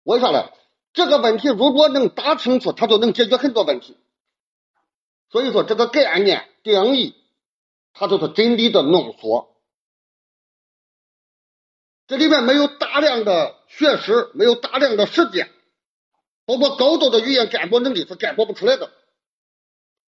[0.02, 0.50] 为啥呢？
[0.92, 3.96] 这个问题如果能答清楚，它就能解决很多问题。
[5.30, 7.14] 所以说，这个概念定义，
[7.94, 9.56] 它就是真理的浓缩。
[12.08, 15.52] 这里面没有大量的学识，没有大量的实践。
[16.48, 18.92] 包括高度的语言概括能力是概括不出来的，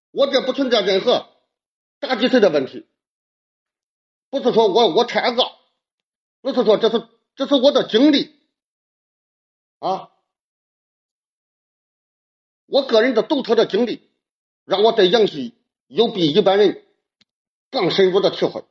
[0.10, 1.28] 我这不存在任何
[2.00, 2.88] 大几岁的问题，
[4.32, 5.61] 不是说我我太傲，
[6.42, 8.36] 而是说这是这是我的经历
[9.80, 10.12] 啊，
[12.66, 14.12] 我个人的独特的经历，
[14.66, 15.56] 让我对阳气
[15.88, 16.86] 有比一般人
[17.70, 18.66] 更深入的体会。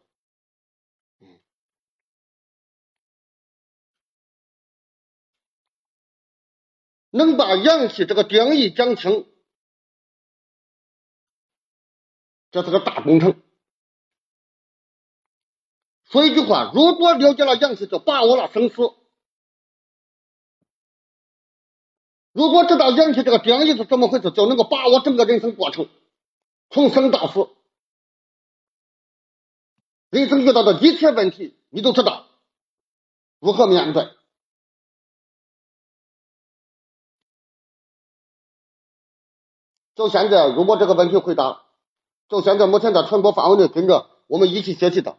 [7.13, 9.27] 能把阳气这个定义讲清，
[12.53, 13.43] 这是个大工程。
[16.11, 18.97] 说一句话，如果了解了阳气，就把握了生死；
[22.33, 25.89] 如果知道阳气这个定义是怎么回事，就能够把握整个人生过程，
[26.69, 27.49] 从生到死。
[30.11, 32.27] 人生遇到的一切问题，你都知道
[33.39, 34.09] 如何面对。
[39.95, 41.65] 就现在，如果这个问题回答，
[42.29, 45.17] 就现在目前在传播范围内跟着我们一起学习的，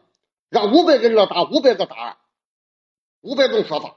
[0.52, 2.18] 让五百个人来答五百个答案，
[3.22, 3.96] 五百种说法。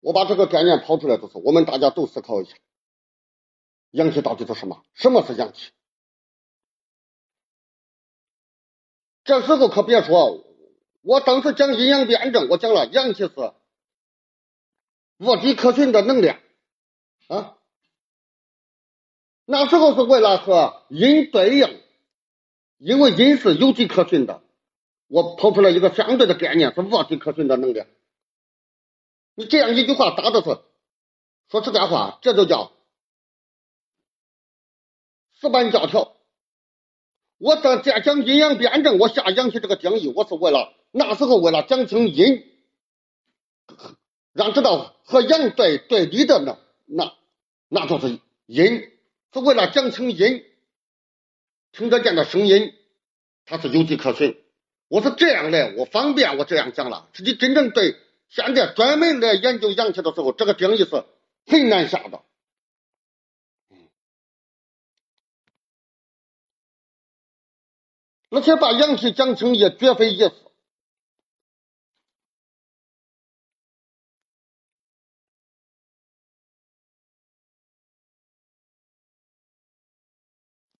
[0.00, 2.54] 我把这个概念抛出来，就是我们大家都思考一下，
[3.92, 4.84] 阳气到底是什么？
[4.92, 5.72] 什么是阳气？
[9.24, 10.44] 这时候可别说，
[11.00, 13.54] 我当时讲阴阳辩证，我讲了阳气是
[15.24, 16.38] 物体可循的能量
[17.28, 17.56] 啊。
[19.46, 21.82] 那时候是为了和阴对应，
[22.78, 24.42] 因为阴是有迹可循的，
[25.06, 27.86] 我抛出来一个相对的概念是无迹可循的能量。
[29.34, 30.60] 你这样一句话答的是，
[31.50, 32.72] 说实在话，这就叫
[35.40, 36.16] 死板教条。
[37.36, 42.44] 我在在讲阴阳辩证，我下阳气这个定义，我是为了那时候为了讲清阴，
[44.34, 47.14] 让知道和阳对对立的那那
[47.68, 48.90] 那就是阴。
[49.32, 50.44] 是为了讲清音，
[51.72, 52.72] 听得见的声音，
[53.46, 54.36] 它是有迹可循。
[54.86, 57.08] 我是这样的，我方便我这样讲了。
[57.14, 57.96] 实际真正对
[58.28, 61.04] 现在专门来研究阳气的时候，这个定义是
[61.46, 62.22] 很难下的。
[68.30, 70.32] 而且把阳气讲清也绝非易事。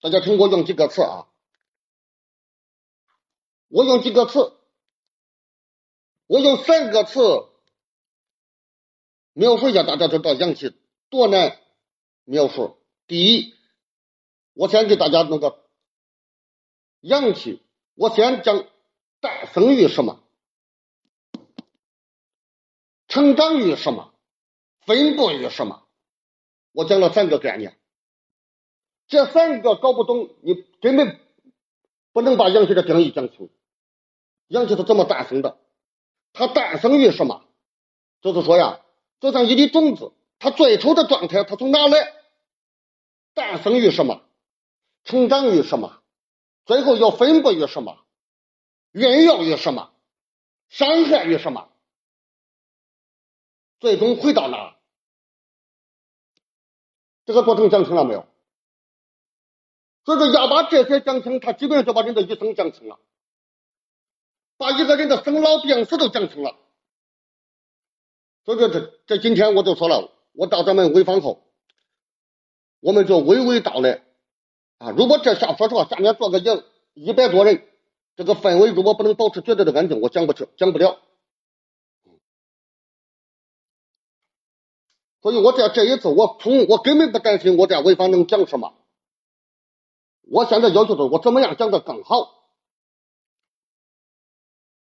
[0.05, 1.27] 大家听我用几个词啊，
[3.69, 4.53] 我用几个词，
[6.27, 7.49] 我用三个词
[9.33, 11.59] 描述一下，大家知道阳气多难
[12.25, 12.77] 描述。
[13.07, 13.55] 第一，
[14.53, 15.65] 我先给大家弄个
[17.01, 17.63] 阳气，
[17.95, 18.67] 我先讲
[19.21, 20.23] 诞生于什么，
[23.09, 24.13] 成长于什么，
[24.81, 25.89] 分布于什么，
[26.73, 27.81] 我讲了三个概念。
[29.07, 31.21] 这三个搞不懂，你根本
[32.13, 33.51] 不能把阳气的定义讲清。
[34.49, 35.59] 阳气是怎么诞生的？
[36.33, 37.45] 它诞生于什么？
[38.21, 38.81] 就是说呀，
[39.21, 42.13] 就像一粒种子，它最初的状态，它从哪来？
[43.35, 44.23] 诞生于什么？
[45.05, 46.01] 成长于什么？
[46.65, 48.05] 最后又分布于什么？
[48.93, 49.93] 运用于什么？
[50.69, 51.69] 伤害于什么？
[53.81, 54.77] 最终回到哪？
[57.27, 58.27] 这个过程讲清了没有？
[60.05, 62.99] 所以说要把这些讲清，他基本上就把人的一生讲清了，
[64.59, 66.57] 把一个人的生老病死都讲清了。
[68.45, 71.43] 所以说这这今天我就说了，我到咱们潍坊后，
[72.81, 74.03] 我们就娓娓道来
[74.77, 74.91] 啊。
[74.91, 76.45] 如果这下说实话，下面坐个一
[76.93, 77.67] 一百多人，
[78.15, 81.01] 这个氛围如果不能保持绝对的安静，我讲不出讲不了。
[85.23, 88.75] 所以我在这一次，我从我根本不担心我在潍坊能讲什么。
[90.35, 92.43] 我现在要求是，我怎么样讲的更好？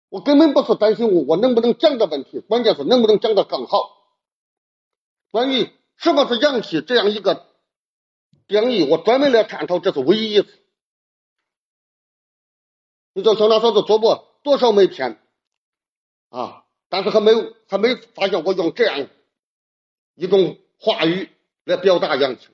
[0.07, 3.91] 我根本不是担心我我能不能讲的问题，关键是能不能讲的更好。
[5.31, 7.45] 关于什么是阳气这样一个
[8.47, 10.47] 定义，我专门来探讨，这是唯一一次。
[13.11, 15.19] 你叫小那嫂子做过多少枚篇
[16.29, 16.63] 啊？
[16.87, 19.09] 但是还没有，还没发现我用这样
[20.15, 21.29] 一种话语
[21.65, 22.47] 来表达阳气。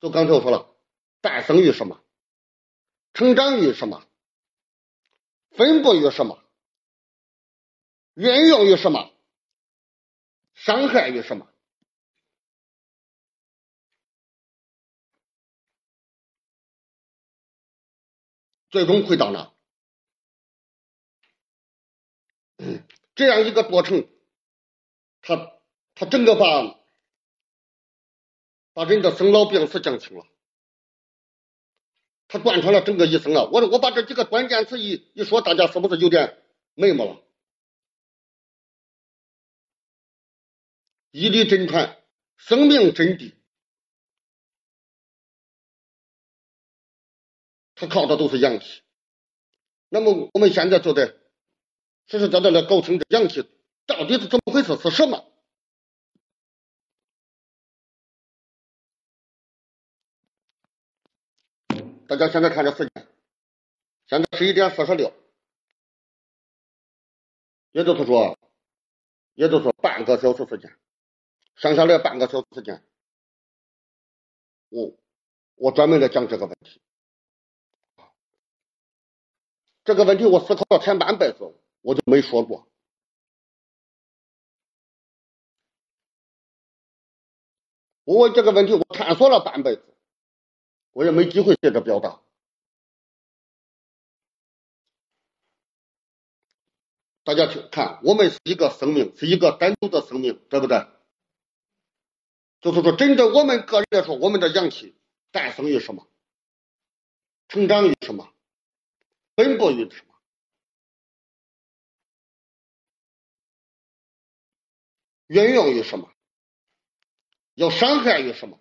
[0.00, 0.68] 就刚才我说了，
[1.20, 2.00] 诞生于什么？
[3.18, 4.06] 成长于什么？
[5.50, 6.40] 分布于什么？
[8.14, 9.12] 运用于什么？
[10.54, 11.52] 伤害于什么？
[18.70, 19.52] 最终会到哪？
[23.16, 24.08] 这样一个过程，
[25.22, 25.60] 他
[25.96, 26.78] 他整个把
[28.74, 30.24] 把人的生老病死讲清了。
[32.28, 33.48] 他贯穿了整个一生啊！
[33.50, 36.42] 我我把这几个关键词一一说，大家是不是有点
[36.74, 37.22] 眉目了？
[41.10, 41.98] 一理真传，
[42.36, 43.34] 生命真谛，
[47.74, 48.82] 他靠的都是阳气。
[49.88, 51.18] 那么我们现在就得
[52.06, 53.42] 实实在在的搞清这阳气
[53.86, 55.24] 到底是怎么回事，是什么？
[62.08, 63.06] 大家现在看这时间，
[64.06, 65.12] 现在十一点四十六，
[67.70, 68.38] 也就是说，
[69.34, 70.74] 也就是半个小时时间，
[71.54, 72.82] 剩下来半个小时时间，
[74.70, 74.96] 我
[75.56, 76.80] 我专门来讲这个问题。
[79.84, 82.66] 这个问题我思考了前半辈子，我就没说过。
[88.04, 89.87] 我问这个问题，我探索了半辈子。
[90.92, 92.20] 我也没机会在这表达。
[97.24, 100.86] 大家去看，我们是一个生命，是一个单独的生命，对不对？
[102.60, 104.96] 就是说，针对我们个人来说，我们的阳气
[105.30, 106.08] 诞生于什么？
[107.48, 108.32] 成长于什么？
[109.34, 110.14] 奔波于什么？
[115.26, 116.10] 运用于什么？
[117.54, 118.58] 要伤害于什么？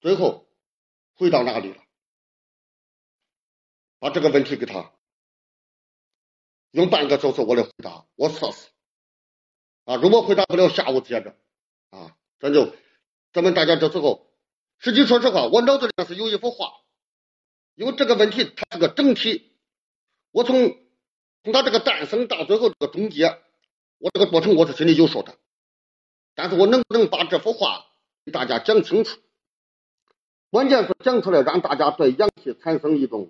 [0.00, 0.43] 最后。
[1.14, 1.82] 回到哪里了？
[3.98, 4.92] 把这个问题给他
[6.72, 8.68] 用半个小时我来回答，我试试
[9.84, 9.96] 啊。
[9.96, 11.36] 如果回答不了，下午接着
[11.88, 12.14] 啊。
[12.38, 12.74] 咱就
[13.32, 14.30] 咱们大家这时候，
[14.78, 16.74] 实际说实话，我脑子里是有一幅画，
[17.76, 19.56] 因为这个问题它是个整体，
[20.32, 20.76] 我从
[21.42, 23.40] 从他这个诞生到最后这个终结，
[23.96, 25.38] 我这个过程我是心里有数的，
[26.34, 27.86] 但是我能不能把这幅画
[28.26, 29.18] 给大家讲清楚？
[30.54, 33.28] 关键是讲出来，让大家对氧气产生一种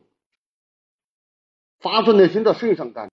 [1.79, 3.11] 发自内心的神圣感。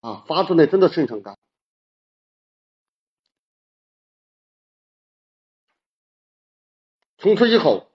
[0.00, 1.38] 啊，发自内心的神圣感。
[7.16, 7.90] 从此以后，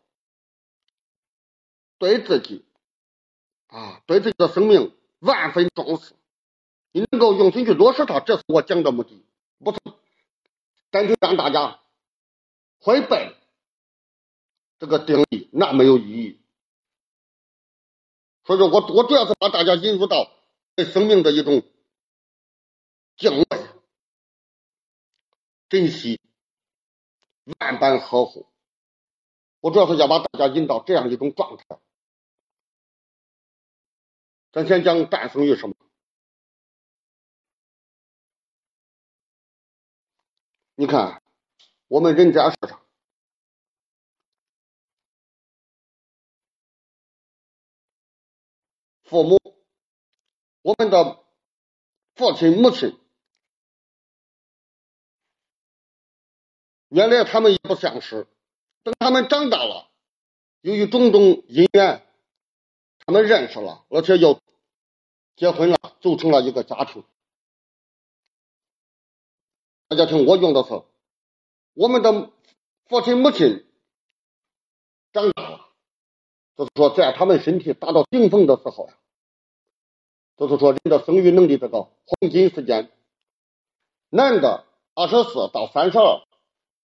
[2.00, 2.66] 对自己
[3.68, 6.16] 啊，对自己的生命万分重视，
[6.92, 9.24] 你能够用心去落实它，这是我讲的目的，
[9.60, 9.80] 不是
[10.90, 11.79] 单纯让大家
[12.80, 13.36] 会背
[14.80, 16.40] 这个定义，那没有意义。
[18.46, 20.32] 所以说我我主要是把大家引入到
[20.76, 21.64] 对生命的一种
[23.18, 23.46] 敬畏、
[25.68, 26.20] 珍惜、
[27.60, 28.48] 万般呵护。
[29.60, 31.64] 我主要是要把大家引到这样一种状态。
[34.52, 35.76] 咱先讲诞生于什么？
[40.76, 41.22] 你看，
[41.90, 42.80] 我们人间世上，
[49.02, 49.40] 父母，
[50.62, 51.26] 我们的
[52.14, 52.96] 父亲、母亲，
[56.90, 58.28] 原来他们也不相识。
[58.84, 59.90] 等他们长大了，
[60.62, 62.06] 由于种种因缘，
[63.00, 64.40] 他们认识了，而且又
[65.36, 67.04] 结婚了，组成了一个家庭。
[69.88, 70.84] 大家听，我用的是
[71.80, 72.30] 我们的
[72.90, 73.66] 父亲母亲
[75.14, 75.62] 长大了，
[76.58, 78.98] 就是说在他们身体达到顶峰的时候呀，
[80.36, 82.92] 就是说人的生育能力这个黄金时间，
[84.10, 86.22] 男的二十四到三十二，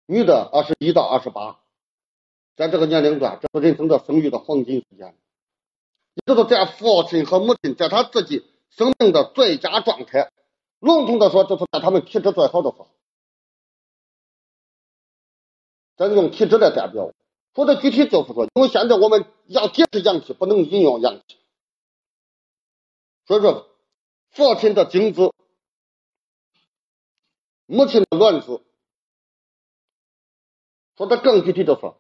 [0.05, 1.59] 女的二十一到二十八。
[2.55, 5.17] 在这个年龄段，这是人生的生育的黄金时间，
[6.17, 10.31] 也就是在父亲和母亲在他自己生命的最佳状态。
[10.81, 12.89] 笼统的说，就是在他们体质最好的时候。
[16.03, 17.13] 咱用体质来代表，
[17.55, 21.39] 说的具体就是说，因为现在我们要解释阳气，不能引用阳气，
[23.25, 23.69] 所以说
[24.31, 25.33] 父亲的精子、
[27.67, 28.61] 母亲的卵子，
[30.97, 31.95] 说的更具体就是。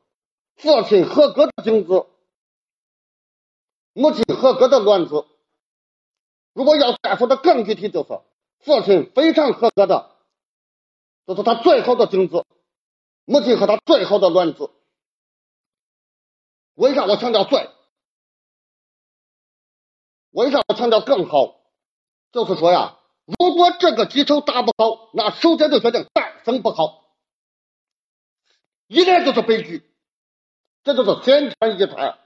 [0.56, 2.06] 父亲合格的精子，
[3.92, 5.26] 母亲合格的卵子。
[6.52, 8.20] 如果要再说的更具体，就是
[8.58, 10.10] 父亲非常合格的，
[11.26, 12.44] 就是他最好的精子，
[13.24, 14.70] 母亲和他最好的卵子。
[16.74, 17.68] 为啥我强调最？
[20.30, 21.60] 为啥我强调更好？
[22.32, 27.14] 就是说呀，如果这个基础打不好，那首先就决定诞生不好，
[28.86, 29.86] 一来就是悲剧。
[30.82, 32.18] 这就是先天遗传。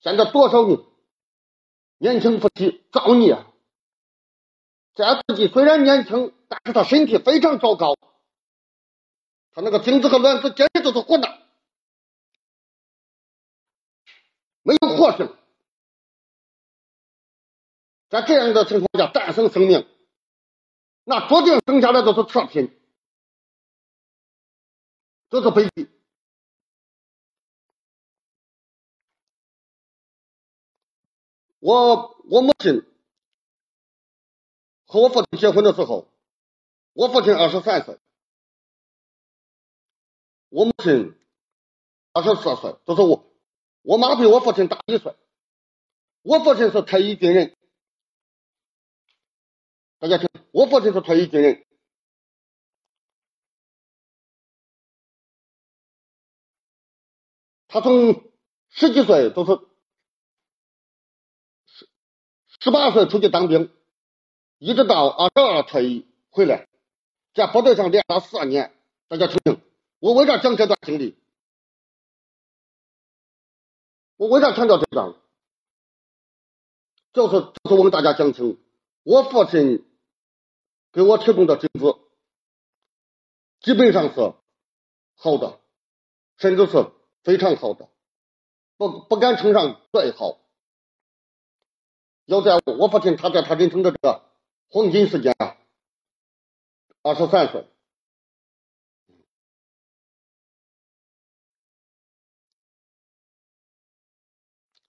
[0.00, 0.78] 现在多少年
[1.96, 3.42] 年轻夫妻造孽，
[4.94, 7.96] 在自己虽然年轻，但是他身体非常糟糕，
[9.62, 11.28] 那个精子和卵子简直就是混的，
[14.62, 15.36] 没有活性。
[18.08, 19.86] 在这样的情况下诞生生命，
[21.04, 22.76] 那注定生下来都是次品，
[25.28, 25.90] 这是悲剧。
[31.60, 32.84] 我我母亲
[34.86, 36.08] 和我父亲结婚的时候，
[36.94, 37.98] 我父亲二十三岁，
[40.50, 41.14] 我母亲
[42.12, 43.24] 二十四岁，就是我
[43.82, 45.16] 我妈比我父亲大一岁，
[46.22, 47.56] 我父亲是退役军人，
[49.98, 51.64] 大家听，我父亲是退役军人，
[57.68, 58.30] 他从
[58.68, 59.52] 十几岁都是。
[61.66, 61.88] 十
[62.64, 63.72] 十八岁出去当兵，
[64.58, 66.68] 一直到二十二退役回来，
[67.32, 68.74] 在部队上练了四年。
[69.08, 69.62] 大家听听，
[70.00, 71.16] 我为啥讲这段经历？
[74.16, 75.14] 我为啥强调这段？
[77.12, 78.58] 就是就是我们大家讲清，
[79.02, 79.84] 我父亲
[80.92, 81.98] 给我提供的精子，
[83.60, 84.34] 基本上是
[85.16, 85.60] 好的，
[86.36, 86.90] 甚至是
[87.22, 87.88] 非常好的，
[88.76, 90.38] 不不敢称上最好。
[92.26, 94.22] 要在我父亲他在他人生的这个
[94.68, 95.56] 黄金时间啊，
[97.02, 97.66] 二十三岁，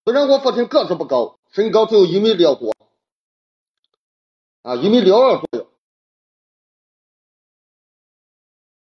[0.04, 2.76] 虽然我父亲个子不高，身高只有一米六多，
[4.64, 5.68] 啊，一米六二左右。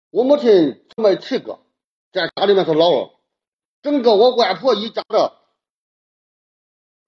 [0.09, 1.59] 我母亲姊妹七个，
[2.11, 3.11] 在家里面是老二。
[3.81, 5.37] 整个我外婆一家的，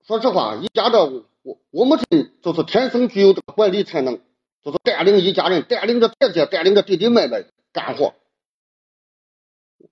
[0.06, 1.06] 说实话，一家的
[1.42, 4.22] 我我母亲就是天生具有这个管理才能，
[4.64, 8.14] 就是带领一家人，带领着姐姐，带领着弟弟妹妹干活。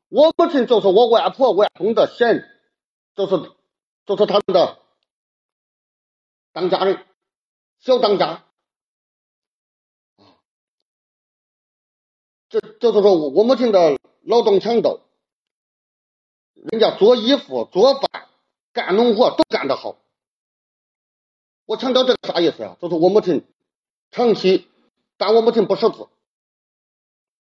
[0.07, 2.45] 我母亲就是我外婆外公的贤，
[3.15, 3.51] 就是
[4.07, 4.79] 就是他们的
[6.53, 7.05] 当家人，
[7.79, 8.45] 小当家。
[12.47, 15.01] 这就是说我母亲的劳动强度。
[16.53, 18.29] 人家做衣服、做饭、
[18.73, 19.97] 干农活都干得好。
[21.65, 22.77] 我强调这个啥意思啊？
[22.81, 23.45] 就是我母亲
[24.11, 24.67] 长期，
[25.17, 26.07] 但我母亲不识字，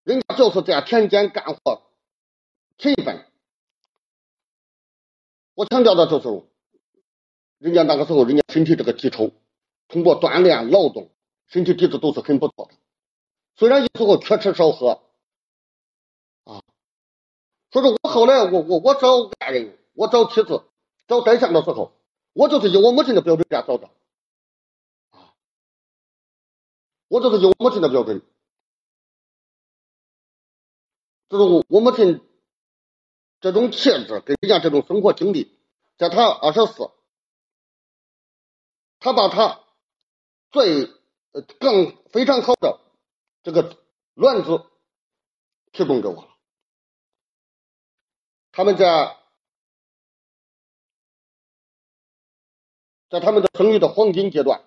[0.03, 1.81] 人家就是在田间干活
[2.77, 3.25] 勤奋。
[5.55, 6.46] 我强调的就是，
[7.59, 9.33] 人家那个时候，人家身体这个基础，
[9.87, 11.09] 通过锻炼劳动，
[11.47, 12.75] 身体底子都是很不错的。
[13.55, 15.01] 虽然有时候缺吃少喝。
[16.43, 16.63] 啊
[17.69, 20.63] 所以说我后来我我我找爱人，我找妻子，
[21.05, 21.91] 找对象的时候，
[22.31, 23.89] 我就是以我母亲的标准来找的，
[25.11, 25.35] 啊，
[27.09, 28.21] 我就是以我母亲的标准，
[31.27, 32.21] 就是我我母亲
[33.41, 35.51] 这种气质跟人家这种生活经历，
[35.97, 36.89] 在她二十四，
[38.99, 39.63] 他把他
[40.49, 40.87] 最
[41.59, 42.79] 更非常好的
[43.43, 43.77] 这个
[44.13, 44.65] 卵子
[45.71, 46.29] 提供给我了。
[48.51, 49.17] 他们在
[53.09, 54.61] 在他们的生育的黄金阶段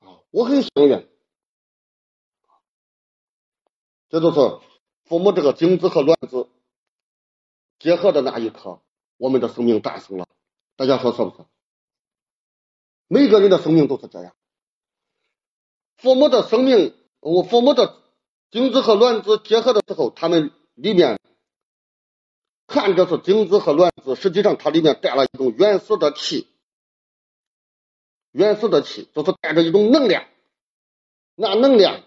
[0.00, 1.08] 啊，我很幸运，
[4.08, 4.60] 这就是
[5.04, 6.50] 父母这个精子和卵子
[7.78, 8.82] 结合的那一刻，
[9.18, 10.26] 我们的生命诞生了。
[10.74, 11.46] 大家说是不是？
[13.08, 14.34] 每个人的生命都是这样，
[15.96, 18.02] 父母的生命，我父母的
[18.50, 21.18] 精子和卵子结合的时候，他们里面。
[22.68, 26.48] 看着是精子和卵子，实际上它里面带了一种原始的气，
[28.32, 30.26] 原始的气就是带着一种能量，
[31.36, 32.02] 那能量，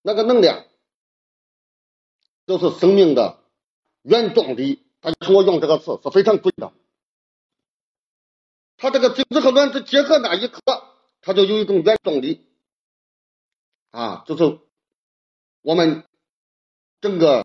[0.00, 0.64] 那个能量
[2.46, 3.38] 就是生命的
[4.00, 4.82] 原动力。
[5.00, 6.72] 大家听我用这个词是非常准的。
[8.78, 10.60] 它这个精子和卵子结合那一刻，
[11.20, 12.46] 它就有一种原动力，
[13.90, 14.58] 啊，就是
[15.60, 16.04] 我们
[17.02, 17.44] 整个。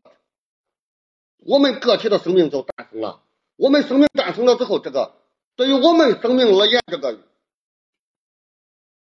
[1.45, 3.21] 我们个体的生命就诞生了。
[3.57, 5.13] 我们生命诞生了之后，这个
[5.57, 7.19] 对于我们生命而言，这个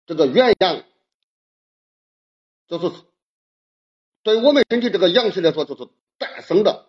[0.05, 0.83] 这个元阳，
[2.67, 2.91] 就是
[4.23, 6.85] 对我们身体这个阳气来说，就是诞生的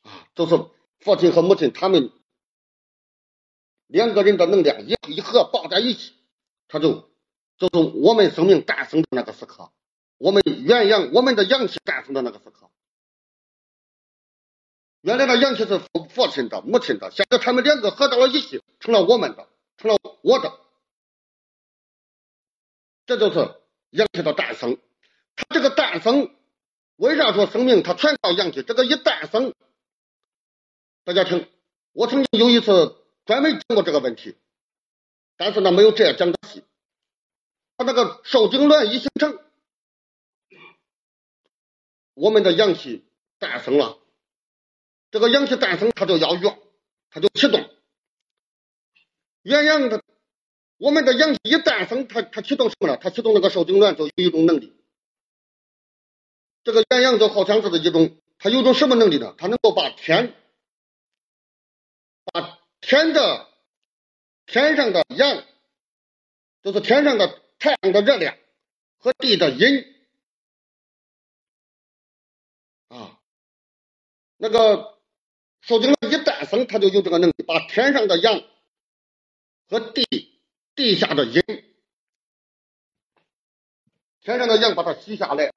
[0.00, 0.56] 啊，就是
[1.00, 2.10] 父亲和母亲他们
[3.86, 6.12] 两个人的能量一一合抱在一起，
[6.68, 7.10] 他就
[7.58, 9.70] 就是我们生命诞生的那个时刻，
[10.18, 12.70] 我们元阳我们的阳气诞生的那个时刻。
[15.02, 20.52] 原来的阳气是父父亲的、母亲的，现在他们两个合到了一起，成了我们的，成了我的，
[23.06, 23.54] 这就是
[23.90, 24.78] 阳气的诞生。
[25.36, 26.34] 它这个诞生，
[26.96, 28.64] 为啥说生命它全靠阳气？
[28.64, 29.54] 这个一诞生，
[31.04, 31.48] 大家听，
[31.92, 32.96] 我曾经有一次
[33.26, 34.36] 专门讲过这个问题，
[35.36, 36.64] 但是呢没有这样讲的细。
[37.76, 39.38] 他那个受精卵一形成，
[42.14, 43.04] 我们的阳气
[43.38, 43.98] 诞生了。
[45.10, 46.58] 这个阳气诞生，它就要用，
[47.10, 47.68] 它就启动。
[49.42, 50.02] 元阳的，
[50.78, 52.96] 我们的阳气一诞生，它它启动什么了？
[52.96, 54.74] 它启动那个受精卵就有一种能力。
[56.64, 59.34] 这个元阳就好像是一种，它有种什么能力呢？
[59.36, 60.34] 它能够把天，
[62.24, 62.55] 把
[62.86, 63.48] 天的
[64.46, 65.44] 天上的阳，
[66.62, 68.36] 就是天上的太阳的热量
[68.98, 69.84] 和地的阴
[72.88, 73.18] 啊，
[74.36, 74.94] 那个。
[75.62, 78.40] 受精卵一诞生，它就有这个能力，把天上的阳
[79.68, 80.06] 和地
[80.76, 81.42] 地下的阴，
[84.20, 85.52] 天上的阳把它吸下来，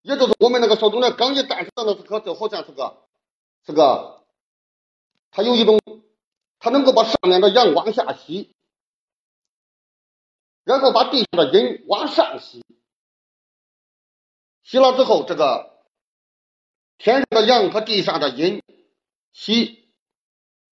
[0.00, 3.06] 也就是我们那个受精卵刚一诞生的那时刻，就好像是个
[3.66, 4.24] 是个，
[5.30, 5.78] 它有一种，
[6.62, 8.54] 它能够把上面的阳往下吸，
[10.62, 12.64] 然后把地下的阴往上吸，
[14.62, 15.84] 吸了之后，这个
[16.98, 18.62] 天上的阳和地下的阴。
[19.32, 19.88] 吸，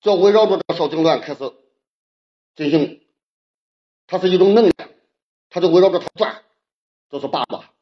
[0.01, 1.41] 就围绕着这个少精卵开始
[2.55, 3.05] 进行，
[4.07, 4.91] 它是一种能量，
[5.49, 6.45] 它就围绕着它转，
[7.09, 7.73] 就是八卦，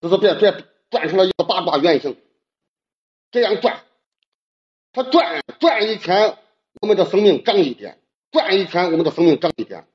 [0.00, 2.16] 就是变变转成了一个八卦圆形，
[3.32, 3.84] 这样转，
[4.92, 6.38] 它转转一圈，
[6.80, 7.98] 我们的生命长一点，
[8.30, 9.86] 转一天，我们的生命长一点。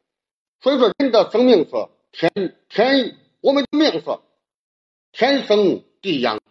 [0.62, 1.72] 所以说，人的生命是
[2.12, 4.20] 天天，我们的命是
[5.12, 6.42] 天生地养，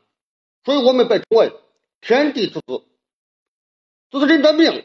[0.64, 1.52] 所以我们被称为
[2.00, 2.84] 天地之子。
[4.10, 4.84] 这是人的命。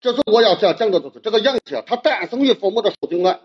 [0.00, 3.40] 这是我要讲讲的，就是这个阳气，它诞生于父母的受精卵，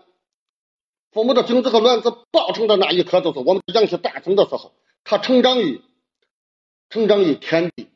[1.12, 4.72] 父母的精子和卵子抱成的那一刻，就是我们的阳气诞生的时候，
[5.04, 5.82] 它成长于
[6.88, 7.90] 成长于天地，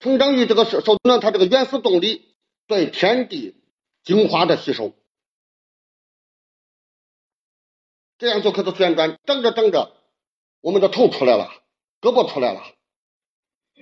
[0.00, 2.34] 成长于这个受受，它这个原始动力
[2.66, 3.62] 对天地
[4.02, 4.94] 精华的吸收，
[8.16, 9.94] 这样就开始旋转，长着长着，
[10.62, 11.50] 我们的头出来了，
[12.00, 12.60] 胳膊出来了，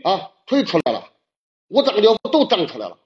[0.03, 1.13] 啊，腿出来了，
[1.69, 2.99] 五脏六腑都长出来了。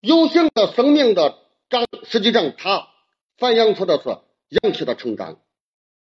[0.00, 1.38] 有形的生命的
[1.68, 2.88] 长，实际上它
[3.36, 4.08] 反映出的是
[4.48, 5.38] 阳气的成长。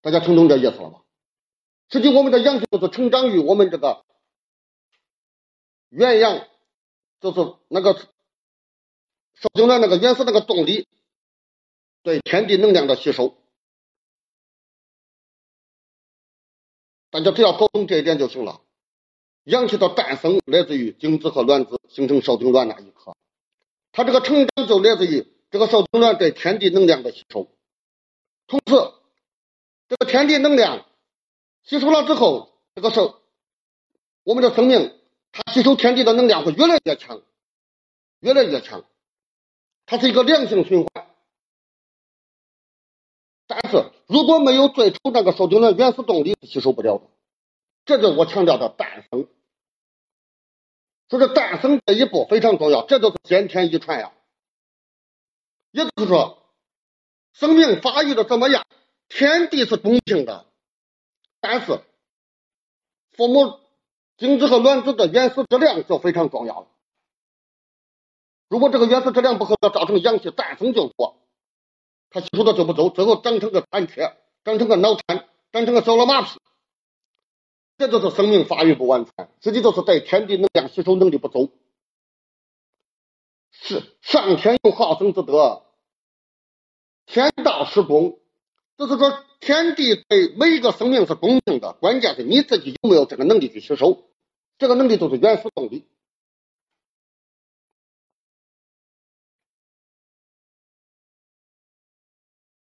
[0.02, 1.02] 大家听懂这意思了吗？
[1.90, 4.06] 实际我们的阳气就是成长于我们这个
[5.90, 6.48] 元阳，
[7.20, 7.94] 就是那个
[9.34, 10.88] 受精卵那个原始那个动力
[12.04, 13.38] 对天地能量的吸收。
[17.10, 18.62] 大家只要搞懂这一点就行了。
[19.46, 23.16] 阳气的诞生来自于精子和卵子形成受精卵那一刻。
[23.94, 27.50] 它这个成长就来自于这个受精卵对天地能量的吸收，
[28.46, 28.76] 同时，
[29.88, 30.86] 这个天地能量
[31.64, 33.22] 吸收了之后，这个受
[34.24, 34.97] 我们的生命，
[35.38, 37.22] 它吸收天地的能量会越来越强，
[38.22, 38.86] 越来越强，
[39.86, 41.08] 它是一个良性循环。
[43.46, 47.04] 但是如果没有最初那个受精卵原始动力吸收不了的，
[47.86, 49.28] 这就是我强调的诞生。
[51.08, 54.12] 说这诞生这一步非常重要，这就是先天遗传呀。
[55.70, 56.52] 也就是说，
[57.34, 58.66] 生命发育的怎么样，
[59.08, 60.48] 天地是公平的，
[61.40, 61.80] 但是
[63.12, 63.60] 父母
[64.18, 66.68] 精子和卵子的原始质量就非常重要了。
[68.50, 71.18] 如果这个原始质量不合格，造成阳气诞生就多，
[72.10, 76.38] 它吸收的就不足，最后长成个残缺，长成个脑瘫，长成个小儿麻痹。
[77.78, 81.52] 这就是生命发育不完全，实际就是对天地能量吸收能力不足。
[83.52, 85.64] 是上天有好生之德，
[87.06, 88.20] 天道施工，
[88.78, 94.08] 就是说天地对每一个生命是公平的，关键是你自己有没有这个能力去吸收，
[94.60, 95.88] 这个能力就是原始动力，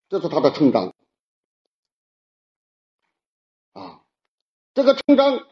[0.08, 0.94] 这是它的成长
[3.72, 4.02] 啊。
[4.72, 5.46] 这个成长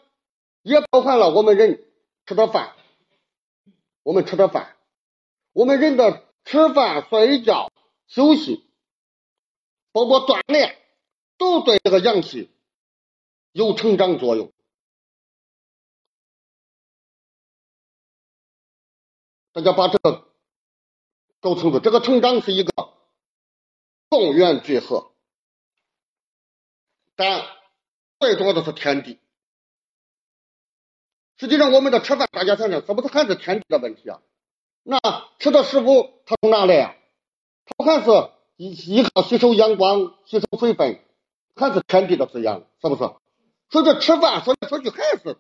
[0.62, 1.84] 也包含了我们人
[2.24, 2.74] 吃的饭，
[4.02, 4.76] 我们吃的饭，
[5.52, 7.70] 我们人的吃饭、睡觉、
[8.06, 8.67] 休息，
[9.92, 10.76] 包括锻炼，
[11.36, 12.50] 都对这个阳气
[13.52, 14.52] 有成长作用。
[19.52, 20.28] 大家把这个
[21.40, 22.72] 搞清楚，这个成长是一个
[24.08, 25.12] 动员聚合，
[27.14, 27.56] 但。
[28.20, 29.20] 最多的是天地。
[31.36, 34.20] 实际上，我们的吃饭，大家想想，是不是还是天地的问题啊？
[34.82, 34.98] 那
[35.38, 36.96] 吃的食物它从哪来啊？
[37.64, 38.10] 它还是
[38.58, 41.00] 依依靠吸收阳光、吸收水分，
[41.54, 43.10] 还是天地的滋养，是不是？
[43.70, 45.38] 所以这吃饭说来说去还是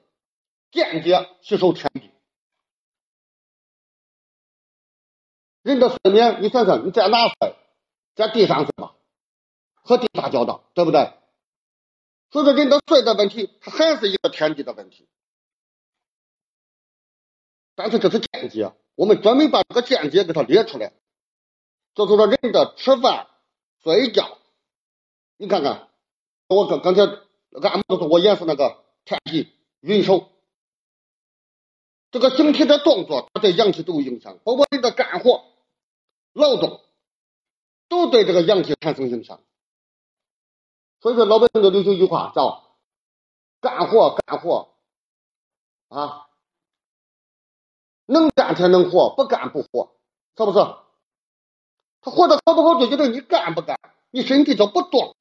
[0.70, 2.12] 间接吸收天地。
[5.62, 7.56] 人的睡眠，你想想，你在哪睡？
[8.14, 8.94] 在地上睡吧，
[9.74, 11.12] 和地打交道，对不对？
[12.30, 15.08] 所以说，人的睡的问题，它还是一个天地的问题。
[17.74, 20.92] 但是这是间接，我们专门把这个间接给它列出来。
[21.98, 23.26] 就是说，人的吃饭、
[23.82, 24.38] 睡觉，
[25.36, 25.88] 你看看，
[26.46, 30.28] 我刚刚才按摩的时候，我演示那个太极云手，
[32.12, 35.44] 这个形体的动作，它对阳气都有影响，包括人的干活、
[36.34, 36.80] 劳动，
[37.88, 39.40] 都对这个阳气产生影响。
[41.00, 42.76] 所以说，老百姓都流行一句话，叫
[43.60, 44.72] “干活干活”，
[45.90, 46.28] 啊，
[48.06, 49.96] 能干才能活，不干不活，
[50.36, 50.58] 是不是？
[52.00, 53.78] 他活得好不好，就觉得你干不干，
[54.10, 55.16] 你身体就不动。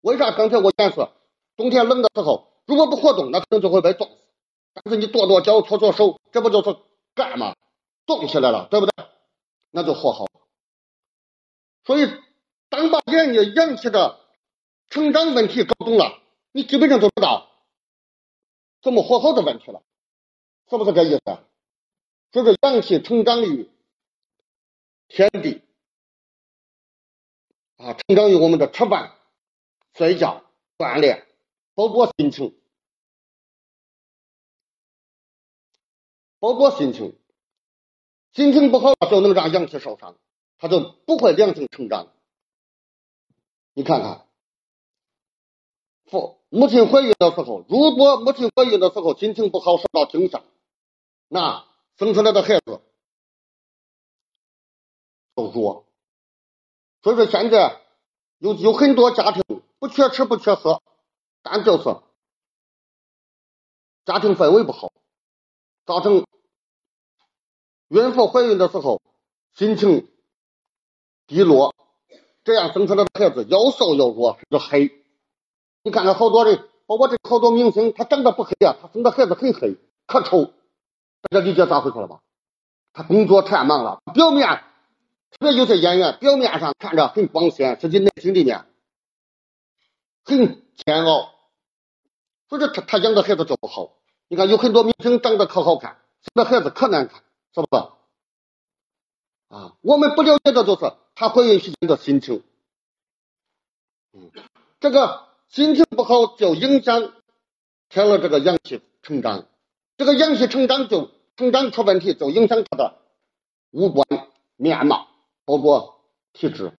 [0.00, 0.30] 为啥？
[0.32, 1.08] 刚才我演示，
[1.56, 4.14] 冬天冷的时候，如果不活动，那可能就会被冻死。
[4.74, 6.76] 但是你跺跺脚、搓搓手，这不就是
[7.14, 7.54] 干吗？
[8.06, 8.92] 动起来了，对不对？
[9.70, 10.26] 那就活好。
[11.84, 12.10] 所以，
[12.68, 14.18] 当把人家阳气的。
[14.92, 16.18] 成长问题搞懂了，
[16.50, 17.48] 你基本上就知道
[18.82, 19.84] 怎么活好的问题了，
[20.68, 21.22] 是不是这意思？
[22.32, 23.70] 所以说，阳气成长于
[25.06, 25.62] 天地
[27.80, 29.16] 啊，成长于我们的吃饭、
[29.94, 30.44] 睡觉、
[30.76, 31.26] 锻炼，
[31.74, 32.54] 包括心情。
[36.38, 37.18] 包括心情，
[38.32, 40.16] 心情不好就能让阳气受伤，
[40.58, 42.12] 它就不会良性成长。
[43.72, 44.26] 你看看，
[46.04, 50.42] 父母亲怀孕的时候，如果母亲怀孕的时候心情不好，受到惊吓，
[51.28, 51.66] 那
[51.96, 52.82] 生出来的孩子
[55.34, 55.86] 就弱。
[57.02, 57.80] 所以说现在
[58.38, 59.42] 有有很多家庭
[59.78, 60.82] 不缺吃不缺喝，
[61.42, 61.84] 但就是
[64.04, 64.92] 家庭氛围不好，
[65.86, 66.24] 造成
[67.88, 69.00] 孕妇怀孕的时候
[69.52, 70.08] 心情
[71.26, 71.74] 低落。
[72.42, 74.90] 这样生出来的孩子又瘦又弱，甚至黑。
[75.82, 79.76] 你看看好多人，包括这好多明星，他长得不黑啊，他生的孩子很黑，
[80.06, 80.46] 可丑。
[81.22, 82.20] 大家理解咋回事了吧？
[82.94, 84.64] 他工作太忙了，表面
[85.40, 88.66] 特别有些演员，表面上看着很光鲜，实际内心里面
[90.22, 91.34] 很煎熬。
[92.48, 93.96] 所以说他他养的孩子就不好。
[94.28, 97.22] 你看有很多明星长得可好看，生的孩子可难看，
[97.54, 97.82] 是不是？
[99.48, 100.92] 啊，我们不了解的就是。
[101.14, 102.42] 他怀孕期间的心情，
[104.12, 104.30] 嗯，
[104.78, 107.12] 这个心情不好就影响
[107.90, 109.46] 她了这个阳气成长，
[109.98, 113.02] 这个阳气成长就成长出问题，就影响他的
[113.70, 114.06] 五官
[114.56, 115.08] 面貌，
[115.50, 116.00] 包括
[116.32, 116.78] 体质，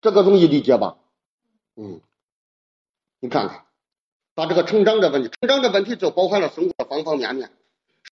[0.00, 0.96] 这个容易理解吧？
[1.74, 2.00] 嗯，
[3.18, 3.66] 你看看，
[4.36, 7.50] 把这个成长的问题，成长的问题就包含了生活的方方面面。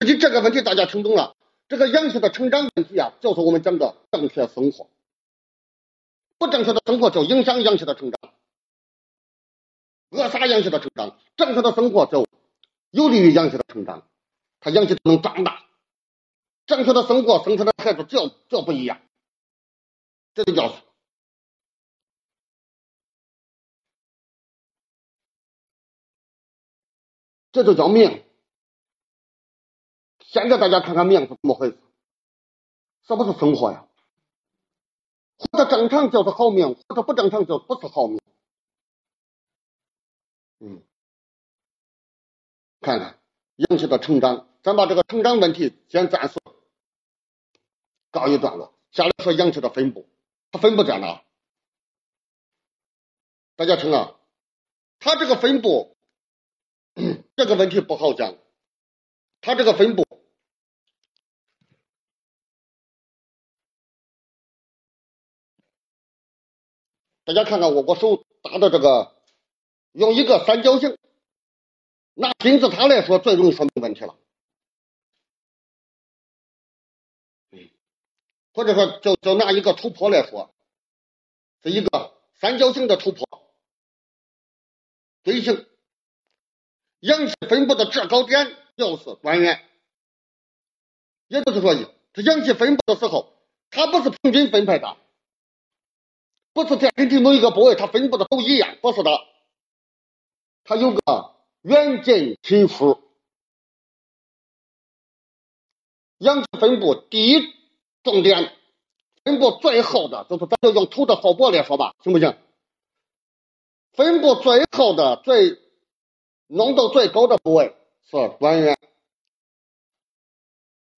[0.00, 1.36] 实际这个问题大家听懂了。
[1.68, 4.90] 这个阳气的成长问题啊，就是我们讲的正确生活。
[6.36, 8.32] 不正确的生活就影响阳气的成长，
[10.10, 11.16] 扼杀阳气的成长。
[11.36, 12.26] 正确的生活就
[12.90, 14.08] 有利于阳气的成长，
[14.58, 15.63] 它阳气能长大。
[16.66, 19.00] 正确的生活生出的孩子就就不一样，
[20.34, 20.74] 这就叫
[27.52, 28.24] 这就叫命。
[30.20, 31.78] 现在大家看看命是怎么回事？
[33.06, 33.86] 是不是生活呀？
[35.36, 38.18] 活得正常就是好命，活得不正常就不是好命。
[40.60, 40.82] 嗯，
[42.80, 43.20] 看看
[43.56, 46.40] 阳气的成长，咱把这个成长问题先暂时
[48.14, 48.72] 告一段落。
[48.92, 50.08] 下来说阳气的分布，
[50.52, 51.24] 它分布在哪？
[53.56, 54.14] 大家听啊，
[55.00, 55.96] 它这个分布
[57.34, 58.36] 这个问题不好讲，
[59.40, 60.04] 它这个分布。
[67.24, 69.16] 大家看看我我手打的这个，
[69.92, 70.96] 用一个三角形，
[72.14, 74.16] 拿金字塔来说最容易说明问题了。
[78.54, 80.54] 或者说就就拿一个突破来说，
[81.62, 83.26] 是一个三角形的突破，
[85.24, 85.66] 锥形，
[87.00, 89.60] 阳气分布的制高点就是端源，
[91.26, 91.74] 也就是说，
[92.12, 93.34] 它阳气分布的时候，
[93.70, 94.96] 它不是平均分配的。
[96.52, 99.10] 不是在身体某一个部位，它分布的都一样，不是的，
[100.62, 103.02] 它有个远近亲疏。
[106.18, 107.52] 阳气分布第一
[108.04, 108.52] 重点，
[109.24, 112.36] 分布最后的，就是咱就用土的后脖来说吧，行不行？
[113.94, 115.58] 分布最后的、最
[116.46, 117.74] 浓度最高的部位
[118.10, 118.78] 是关元，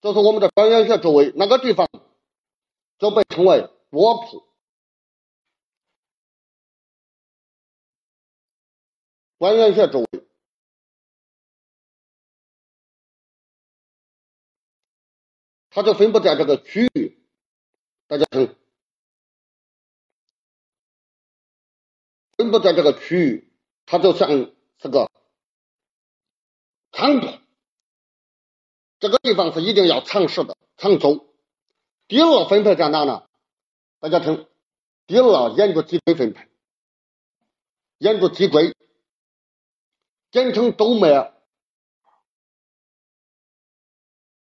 [0.01, 1.89] 就是我们的关元穴周围那个地方，
[2.99, 4.43] 就被称为波铺。
[9.39, 10.26] 关元穴周围，
[15.77, 17.19] 它就分布在这个区域。
[18.07, 18.57] 大家听，
[22.39, 23.53] 分布在这个区域，
[23.85, 25.11] 它就像是个
[26.93, 27.29] 长度。
[29.01, 31.29] 这个地方是一定要长时的、长周。
[32.09, 33.29] 第二分配在哪呢？
[33.99, 34.49] 大家听，
[35.07, 36.49] 第二沿着脊椎分配，
[37.99, 38.75] 沿着脊椎。
[40.31, 41.35] 简称动脉，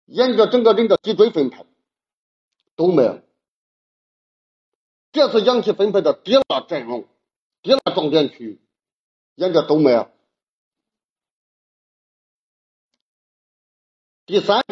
[0.07, 1.65] 沿着整个人的脊椎分配，
[2.77, 3.21] 动脉，
[5.11, 7.07] 这是阳气分配的第二阵容，
[7.61, 8.61] 第二重点区域，
[9.35, 10.09] 沿着动脉。
[14.25, 14.63] 第三，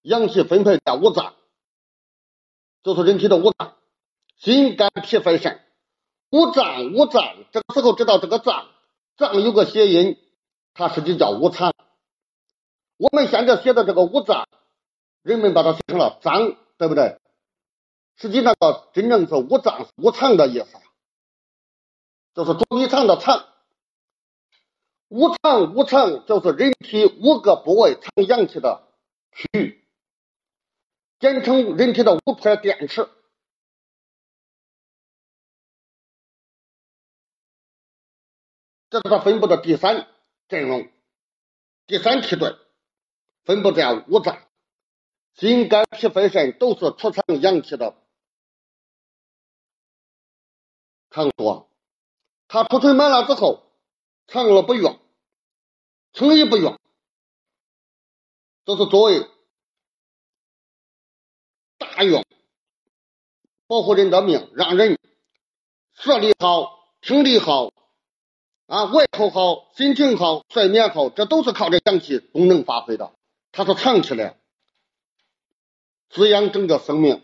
[0.00, 1.34] 阳气分配在五脏，
[2.82, 3.76] 就是人体的五脏，
[4.38, 5.62] 心、肝、脾、肺、肾，
[6.30, 8.68] 五脏五脏，这个时候知道这个脏，
[9.18, 10.16] 脏有个谐音。
[10.72, 11.74] 它实际叫五常，
[12.96, 14.48] 我们现在写的这个五脏，
[15.22, 17.18] 人们把它写成了脏，对不对？
[18.16, 20.78] 实际那个真正是五脏五常的意思，
[22.34, 23.46] 就是捉迷藏的藏。
[25.08, 28.88] 五常五常就是人体五个部位藏阳气的
[29.32, 29.88] 区域，
[31.18, 33.08] 简称人体的五块电池。
[38.90, 40.08] 这是它分布的第三
[40.48, 40.90] 阵容，
[41.86, 42.56] 第三梯队，
[43.44, 44.47] 分布在五脏、
[45.38, 47.94] 心、肝、脾、肺、肾，都是储藏阳气的
[51.10, 51.70] 场所。
[52.48, 53.70] 它储存满了之后，
[54.26, 54.98] 藏了不用，
[56.12, 56.76] 轻易不用，
[58.64, 59.28] 这是作为
[61.78, 62.24] 大用，
[63.68, 64.98] 保护人的命，让人
[65.94, 67.70] 视力好，听力好。
[68.66, 73.14] 啊，胃口好，心情好，睡眠好，这都是靠这阳气功能发挥的。
[73.52, 74.37] 它是藏起来，
[76.10, 77.22] 滋养整个生命。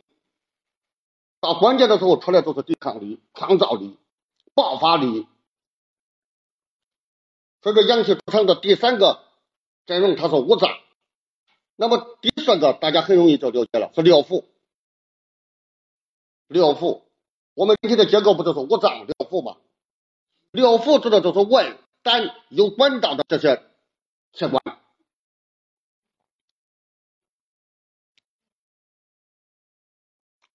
[1.41, 3.99] 到关键的时候出来就是抵抗力、创造力、
[4.55, 5.27] 爆发力。
[7.63, 9.23] 所以说，阳气储藏的第三个
[9.87, 10.71] 阵容，它是五脏。
[11.77, 14.45] 那么第四个，大家很容易就了解了，是六腑。
[16.47, 17.03] 六腑，
[17.55, 19.57] 我们人体的结构不就是五脏六腑吗？
[20.51, 23.63] 六腑指的就是胃、胆有管道的这些
[24.33, 24.63] 器官，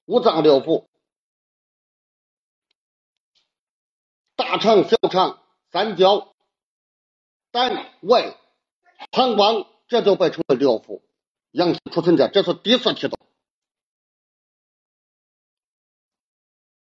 [0.09, 0.87] 五脏六腑，
[4.35, 5.39] 大肠、小肠、
[5.71, 6.33] 三焦、
[7.51, 8.35] 胆、胃、
[9.11, 11.03] 膀胱，这就被称为六腑。
[11.51, 13.19] 阳气储存者，这是第四梯度，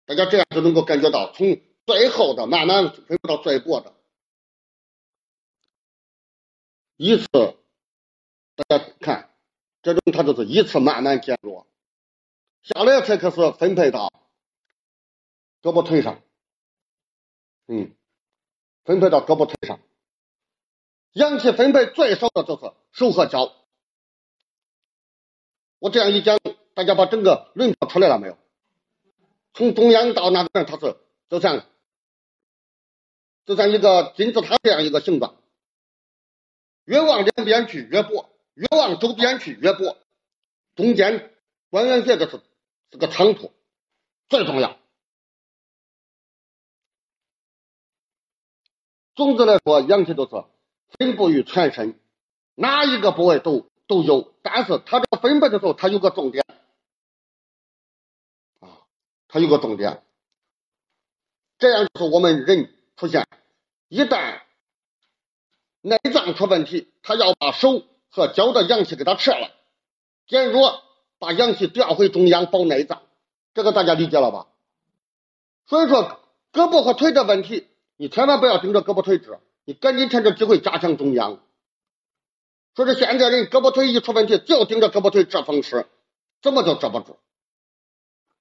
[0.07, 1.61] 大家这样就能够感觉到从。
[1.85, 3.95] 最后的慢慢恢复到最薄的，
[6.97, 7.27] 一次
[8.57, 9.35] 大家看，
[9.81, 11.67] 这种它就是一次慢慢减弱，
[12.69, 14.13] 下来才开始分配到
[15.63, 16.21] 胳膊腿上，
[17.67, 17.95] 嗯，
[18.85, 19.81] 分配到胳膊腿上，
[21.13, 23.55] 阳气分配最少的就是手和脚。
[25.79, 26.39] 我这样一讲，
[26.75, 28.37] 大家把整个轮廓出来了没有？
[29.55, 30.97] 从中央到那边，它是
[31.31, 31.65] 就像。
[33.47, 35.41] 就像一个金字塔这样一个形状，
[36.85, 39.97] 越往两边去越薄，越往周边去越薄，
[40.75, 41.35] 中间
[41.71, 42.43] 关元穴这是
[42.91, 43.53] 是个仓库，
[44.29, 44.79] 最重要。
[49.15, 50.45] 总之来说，阳气都是
[50.99, 51.99] 分布于全身，
[52.55, 56.45] 哪一个部位都都有，但是它这个分布的时候，它有个重点
[58.61, 58.87] 啊，
[59.27, 60.05] 它有个重点，
[61.59, 63.27] 这样就是我们人出现。
[63.89, 64.43] 一旦
[65.81, 69.51] 内脏出问题，他要把手和脚的阳气给它撤了，
[70.27, 70.83] 减弱，
[71.19, 73.03] 把阳气调回中央保内脏，
[73.55, 74.47] 这个大家理解了吧？
[75.67, 76.21] 所以说
[76.53, 77.67] 胳膊和腿的问题，
[77.97, 81.41] 你千万不要盯着胳膊腿治，你赶紧趁着机会加强中央。
[82.75, 85.87] 说是现在人胳膊腿一出问题，就盯着胳膊腿治风湿，
[86.41, 87.19] 怎么就治不住？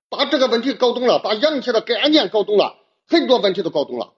[0.10, 4.14] 把这个问题搞懂了，把阳气的概念搞懂了，很多问题都搞懂了。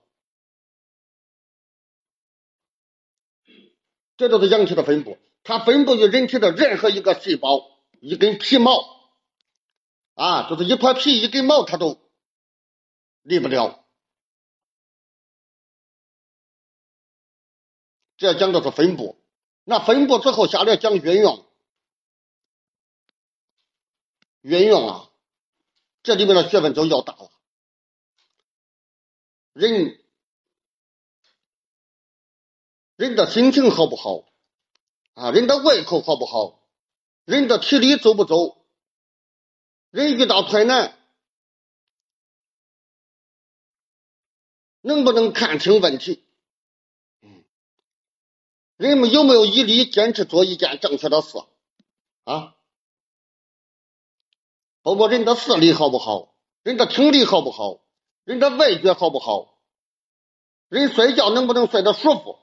[4.17, 7.65] 这就是阳气的分布，它分布于人体的任何一个细胞，
[8.01, 9.11] 一根皮毛
[10.15, 11.99] 啊，就是一块皮一根毛，它都
[13.21, 13.85] 离不了。
[18.17, 19.17] 这讲的是分布，
[19.63, 21.45] 那分布之后，下来讲运用，
[24.41, 25.09] 运用啊，
[26.03, 27.31] 这里面的学问就要大了，
[29.53, 29.97] 人。
[32.97, 34.25] 人的心情好不好
[35.13, 35.31] 啊？
[35.31, 36.58] 人的胃口好不好？
[37.29, 38.57] 人的体力走不走？
[39.91, 40.97] 人遇到困难
[44.81, 46.23] 能不能看清问题？
[48.77, 51.37] 人们有没有毅力坚持做一件正确的事
[52.23, 52.55] 啊？
[54.81, 56.33] 包括人的视力好不好？
[56.63, 57.79] 人的听力好不好？
[58.23, 59.55] 人的味觉好不好？
[60.67, 62.39] 人睡觉能不能睡得舒服？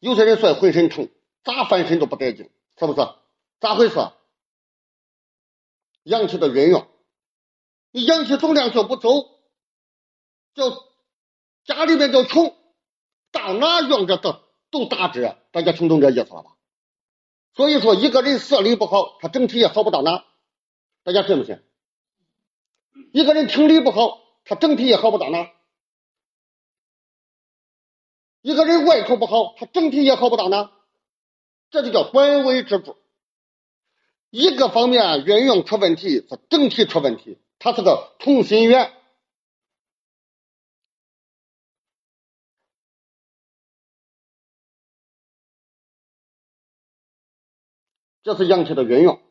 [0.00, 1.08] 有些人睡浑身疼，
[1.44, 3.08] 咋翻身都不得劲，是不是？
[3.60, 3.96] 咋回事？
[6.02, 6.86] 阳气的运用，
[7.90, 9.40] 你阳气总量就不走，
[10.54, 10.70] 就
[11.64, 12.54] 家里面就穷，
[13.32, 14.40] 到哪用着都
[14.70, 16.56] 都打折，大家听懂这意思了吧？
[17.54, 20.24] 所以说，一个人视力不好，他整体也好不到哪，
[21.02, 21.60] 大家信不信？
[23.12, 25.50] 一个人听力不好，他整体也好不到哪。
[28.42, 30.70] 一个人胃口不好，他整体也好不到哪，
[31.70, 32.96] 这就叫短尾之助。
[34.36, 38.92] 一个方面运用出问题，是整体出问题，它是个同心圆。
[48.22, 49.22] 这是阳气的运用，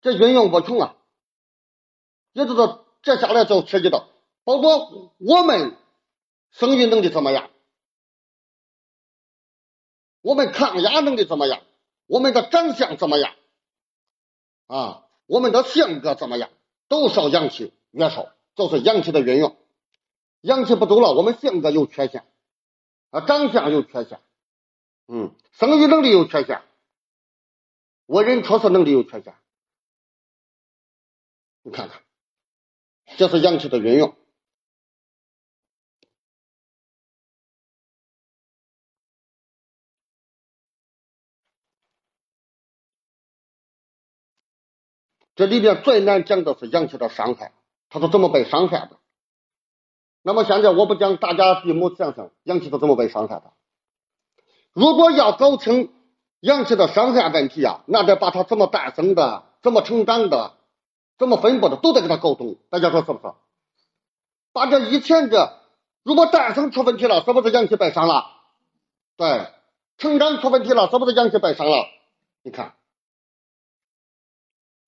[0.00, 0.96] 这运用无穷啊。
[2.32, 4.08] 也就是接下来就涉及到，
[4.42, 5.76] 包括我们
[6.50, 7.48] 生育能力怎么样，
[10.20, 11.62] 我们抗压能力怎么样，
[12.06, 13.34] 我们的长相怎么样，
[14.66, 16.50] 啊，我们的性格怎么样，
[16.88, 19.56] 都受阳气约束，就是阳气的运用。
[20.40, 22.26] 阳气不足了，我们性格有缺陷，
[23.10, 24.20] 啊，长相有缺陷，
[25.06, 26.62] 嗯，生育能力有缺陷，
[28.06, 29.34] 为人处事能力有缺陷，
[31.62, 32.02] 你看看。
[33.18, 34.16] 这是阳气的运用，
[45.42, 47.50] 这里边最难讲的是阳气的伤害，
[47.90, 48.90] 它是怎么被伤害的？
[50.22, 53.52] 那么现在我不讲，大家闭目想想，阳气是怎么被伤害的？
[54.72, 55.92] 如果要搞清
[56.38, 60.52] 阳气的伤害问题啊，那得把它怎么诞生的、怎么成长的。
[61.18, 63.34] 怎么分布的都得给它搞懂，大家说是不是？
[64.52, 65.58] 把这以前这
[66.04, 68.26] 如果诞生出问题了，是不是阳气被伤了？
[69.16, 69.48] 对，
[69.98, 71.86] 成长出问题了，是不是阳气被伤了？
[72.44, 72.74] 你看，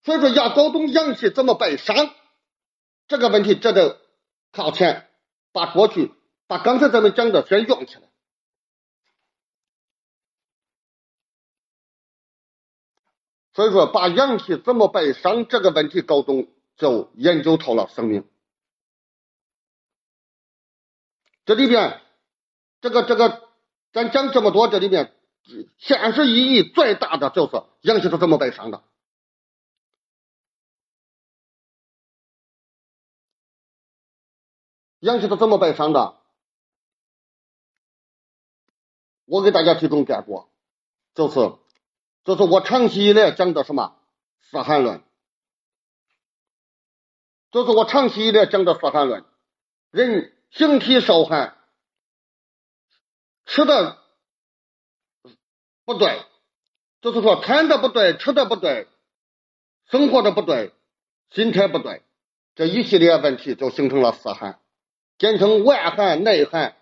[0.04, 2.14] 所以说要搞懂阳气怎么被伤
[3.08, 4.00] 这个问题，值得
[4.52, 5.08] 靠前，
[5.52, 6.12] 把过去
[6.46, 8.02] 把刚才咱们讲的先用起来。
[13.54, 18.28] 所以说，把阳气怎么被伤这个问题搞懂，就研究透了生命。
[21.44, 22.00] 这里边，
[22.80, 23.48] 这个这个，
[23.92, 25.14] 咱讲这么多，这里边
[25.78, 28.82] 现实意义最大的就是阳气是怎么被伤的。
[35.04, 36.16] 阳气是怎么被伤的？
[39.26, 40.48] 我给大家提供概括，
[41.14, 41.58] 就是。
[42.24, 43.98] 这是我长期以来讲的什么
[44.40, 45.02] 四寒论？
[47.50, 49.26] 就是我长期以来讲的四寒论。
[49.90, 51.54] 人形体受寒，
[53.44, 53.98] 吃的
[55.84, 56.24] 不对，
[57.02, 58.88] 就是说穿的不对，吃的不对，
[59.90, 60.72] 生活的不对，
[61.28, 62.02] 心态不对，
[62.54, 64.58] 这一系列问题就形成了四寒，
[65.18, 66.76] 简称外寒、内寒、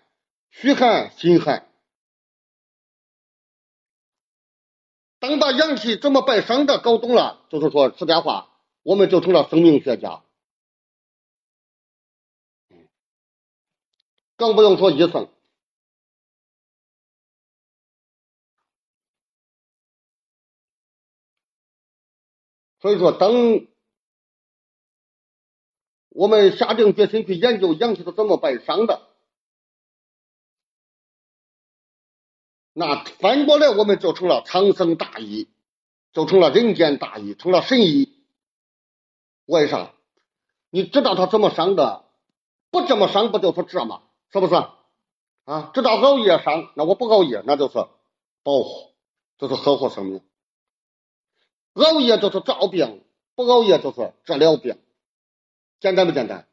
[0.49, 1.69] 虚寒、心寒。
[5.19, 8.49] 等把阳气怎么被伤的搞懂了，就是说实在话，
[8.81, 10.21] 我们就成了生命学家，
[14.35, 15.29] 更不用说医生。
[22.81, 23.65] 所以说，等
[26.13, 29.01] 我们下定决心去研究阳气是怎么被伤的。
[32.73, 35.47] 那反过来，我们就成了长生大义，
[36.11, 38.13] 就成了人间大义，成了神医。
[39.45, 39.93] 为啥？
[40.69, 42.05] 你知道他怎么伤的？
[42.71, 44.01] 不这么伤，不就是治吗？
[44.31, 44.55] 是不是？
[45.45, 47.73] 啊，知道熬夜伤，那我不熬夜，那就是
[48.43, 48.91] 保护，
[49.37, 50.21] 就是呵护生命。
[51.73, 53.03] 熬夜就是造病，
[53.35, 54.79] 不熬夜就是治疗病，
[55.83, 56.47] 简单不简单？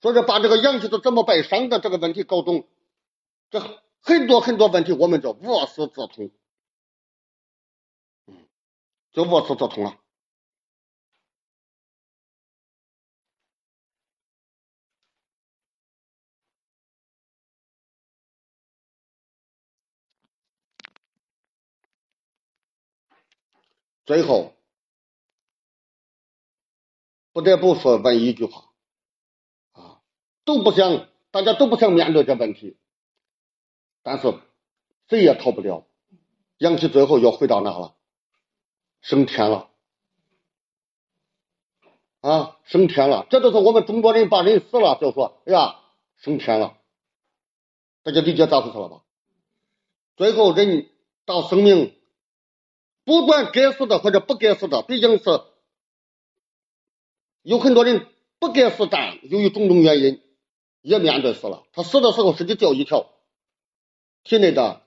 [0.00, 2.68] 所以说，把这个阳气都怎么被伤的这个问题搞懂，
[3.50, 3.82] 这。
[4.02, 6.30] 很多很多问题，我们就无师自通，
[8.26, 8.46] 嗯，
[9.10, 9.98] 就无师自通了。
[24.04, 24.55] 最后，
[27.36, 28.70] 不得不说问一句话，
[29.72, 30.00] 啊，
[30.46, 32.78] 都不想，大家都不想面对这问题。
[34.02, 34.40] 但是
[35.10, 35.86] 谁也逃不了，
[36.56, 37.94] 阳气最后要回到哪了？
[39.02, 39.68] 升天了
[42.22, 43.26] 啊，升天了！
[43.28, 45.78] 这就是我们中国人把人死了就说，哎呀，
[46.16, 46.78] 升天了，
[48.02, 49.02] 大家理解咋回事了吧？
[50.16, 50.88] 最后人
[51.26, 51.94] 到生命，
[53.04, 55.42] 不管该死的或者不该死的，毕竟是
[57.46, 58.08] 有很多人
[58.40, 60.20] 不该死，但由于种种原因
[60.80, 61.64] 也面对死了。
[61.70, 63.08] 他死的时候身体掉一条。
[64.24, 64.84] 体内的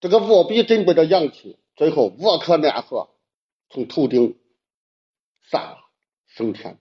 [0.00, 3.08] 这个无比珍贵的阳气，最后无可奈何，
[3.70, 4.38] 从头顶
[5.40, 5.78] 散了，
[6.26, 6.78] 升天。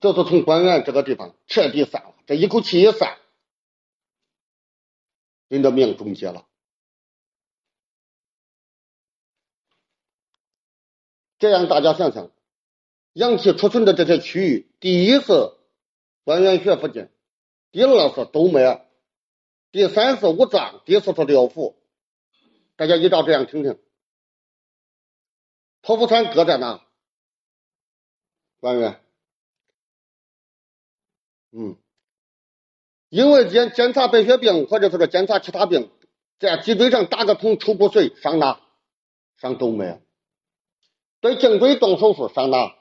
[0.00, 3.18] 这是从关元这个地方彻底散了，这一口气一散，
[5.48, 6.46] 人的命终结了。
[11.38, 12.30] 这样大家想想，
[13.12, 15.52] 阳气储存的这些区域，第一是
[16.24, 17.08] 关元穴附近，
[17.70, 18.86] 第二是督脉
[19.70, 21.74] 第三是五脏，第四是六腑。
[22.76, 23.78] 大家依照这样听听。
[25.82, 26.84] 剖腹产搁在哪？
[28.60, 29.00] 官员，
[31.52, 31.76] 嗯，
[33.08, 35.90] 因为检检查白血病或者是说检查其他病，
[36.40, 38.60] 在脊椎上打个通抽骨髓上哪？
[39.36, 40.02] 上动脉。
[41.20, 42.76] 对颈椎动手术上哪？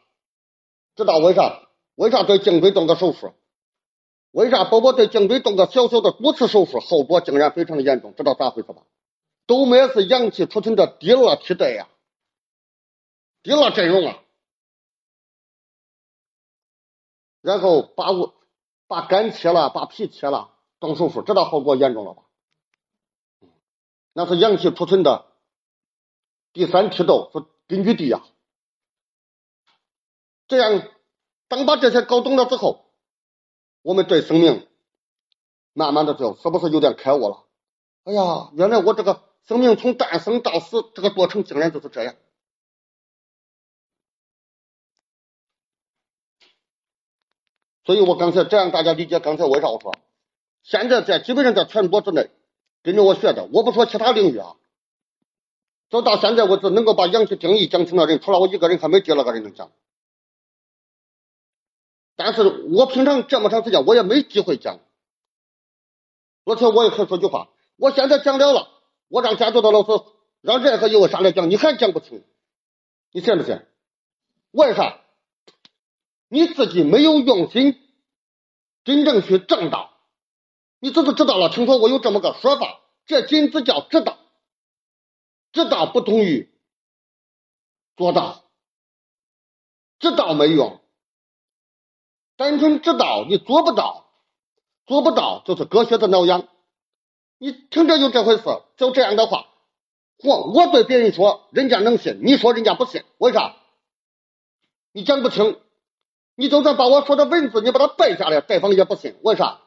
[0.95, 1.67] 知道为啥？
[1.95, 3.33] 为啥对颈椎动个手术？
[4.31, 8.13] 为啥宝宝对颈椎动个小小的骨刺手术，后果竟然非常的严重？
[8.15, 8.83] 知道咋回事吧？
[9.47, 11.87] 动脉是阳气储存的第二梯队呀，
[13.41, 14.19] 第二阵容啊。
[17.41, 18.35] 然后把我
[18.87, 22.23] 把肝切了，把脾切了，动手术，知道后果严重了吧？
[24.13, 25.25] 那是阳气储存的
[26.51, 28.23] 第三梯斗，是根据地呀。
[30.47, 30.87] 这样，
[31.47, 32.85] 当把这些搞懂了之后，
[33.81, 34.67] 我们对生命
[35.73, 37.43] 慢慢的就是不是有点开悟了？
[38.05, 42.15] 哎呀，原来我这个生命从诞生到死这个过程竟然就是这样。
[47.83, 49.93] 所以我刚才这样大家理解刚才为啥我说，
[50.63, 52.29] 现在在基本上在全国之内
[52.83, 54.55] 跟着我学的，我不说其他领域啊，
[55.89, 59.71] 走到现在为止能够把阳气定义讲清的人，除了我一个人，还没第二个人能讲。
[62.15, 64.79] 但是我平常这么长时间，我也没机会讲。
[66.45, 68.69] 而且我也可以说句话，我现在讲了了，
[69.07, 70.03] 我让家教的老师
[70.41, 72.23] 让任何一位上来讲，你还讲不清，
[73.11, 73.61] 你信不信？
[74.51, 75.01] 为啥？
[76.29, 77.79] 你自己没有用心
[78.83, 79.93] 真正去正道，
[80.79, 84.17] 你只是知道了，听说我有这么个说法，这仅只叫知道，
[85.57, 86.51] 知道不同于
[87.95, 88.43] 做到，
[89.97, 90.79] 知道没用。
[92.35, 94.05] 单纯知道你做不到，
[94.85, 96.47] 做不到就是隔靴的挠痒。
[97.39, 98.43] 你听着有这回事，
[98.75, 99.47] 就这样的话，
[100.23, 103.55] 我我对别人说，人家能信；你说人家不信，为啥？
[104.91, 105.59] 你讲不清，
[106.35, 109.59] 你就算把我说的文字，你把它背下来，对方也不信，为啥？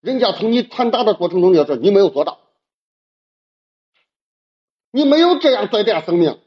[0.00, 2.38] 人家从你传达的过程中就是你没有做到，
[4.94, 6.40] 你没有这样对待生命，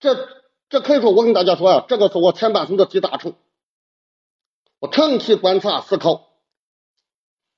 [0.00, 0.34] 这。
[0.68, 3.36] 这可以说，我跟大家说啊，这个是我前半生的集大成。
[4.80, 6.28] 我长期观察思考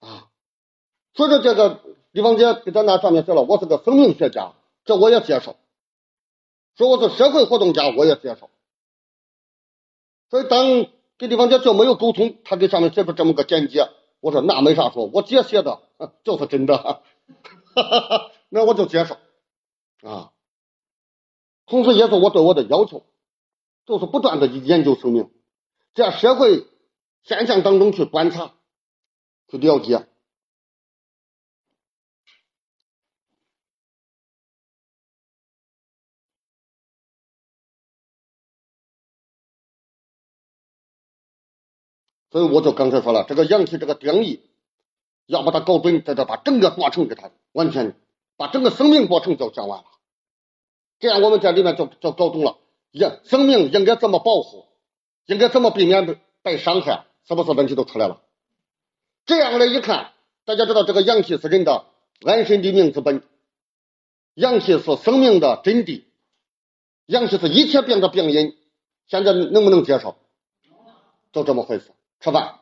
[0.01, 0.29] 啊，
[1.15, 1.81] 所以说这个
[2.11, 4.53] 李芳姐给咱那上面写了，我是个生命学家，
[4.85, 5.53] 这我也接受；
[6.77, 8.51] 说我是社会活动家，我也接受。
[10.29, 10.87] 所以当
[11.17, 13.89] 跟李芳姐就没有沟通，他给上面写出这么个简介，
[14.21, 15.81] 我说那没啥说，我姐写的
[16.25, 17.03] 就是真的，哈
[17.75, 19.19] 哈哈那我就接受
[20.03, 20.33] 啊。
[21.67, 23.05] 同时，也是我对我的要求，
[23.85, 25.31] 就是不断的去研究生命，
[25.95, 26.67] 在社会
[27.23, 28.55] 现象当中去观察、
[29.49, 30.07] 去了解。
[42.31, 44.43] 所以我就刚才说了，这个阳气这个定义，
[45.25, 47.99] 要把它搞准，再把整个过程给它完全
[48.39, 49.85] 把整个生命过程就讲完了。
[50.99, 52.57] 这样我们在里面就就搞懂了，
[52.93, 54.65] 应生命应该怎么保护，
[55.27, 58.23] 应该怎么避免被被伤害，是不是问题都出来了？
[59.27, 60.13] 这样来一看，
[60.47, 61.85] 大家知道这个阳气是人的
[62.25, 63.23] 安身立命之本，
[64.35, 66.05] 阳气是生命的真谛，
[67.07, 68.57] 阳气是一切病的病因。
[69.07, 70.17] 现在能不能接受？
[71.33, 72.58] 就这么回事，吃饭。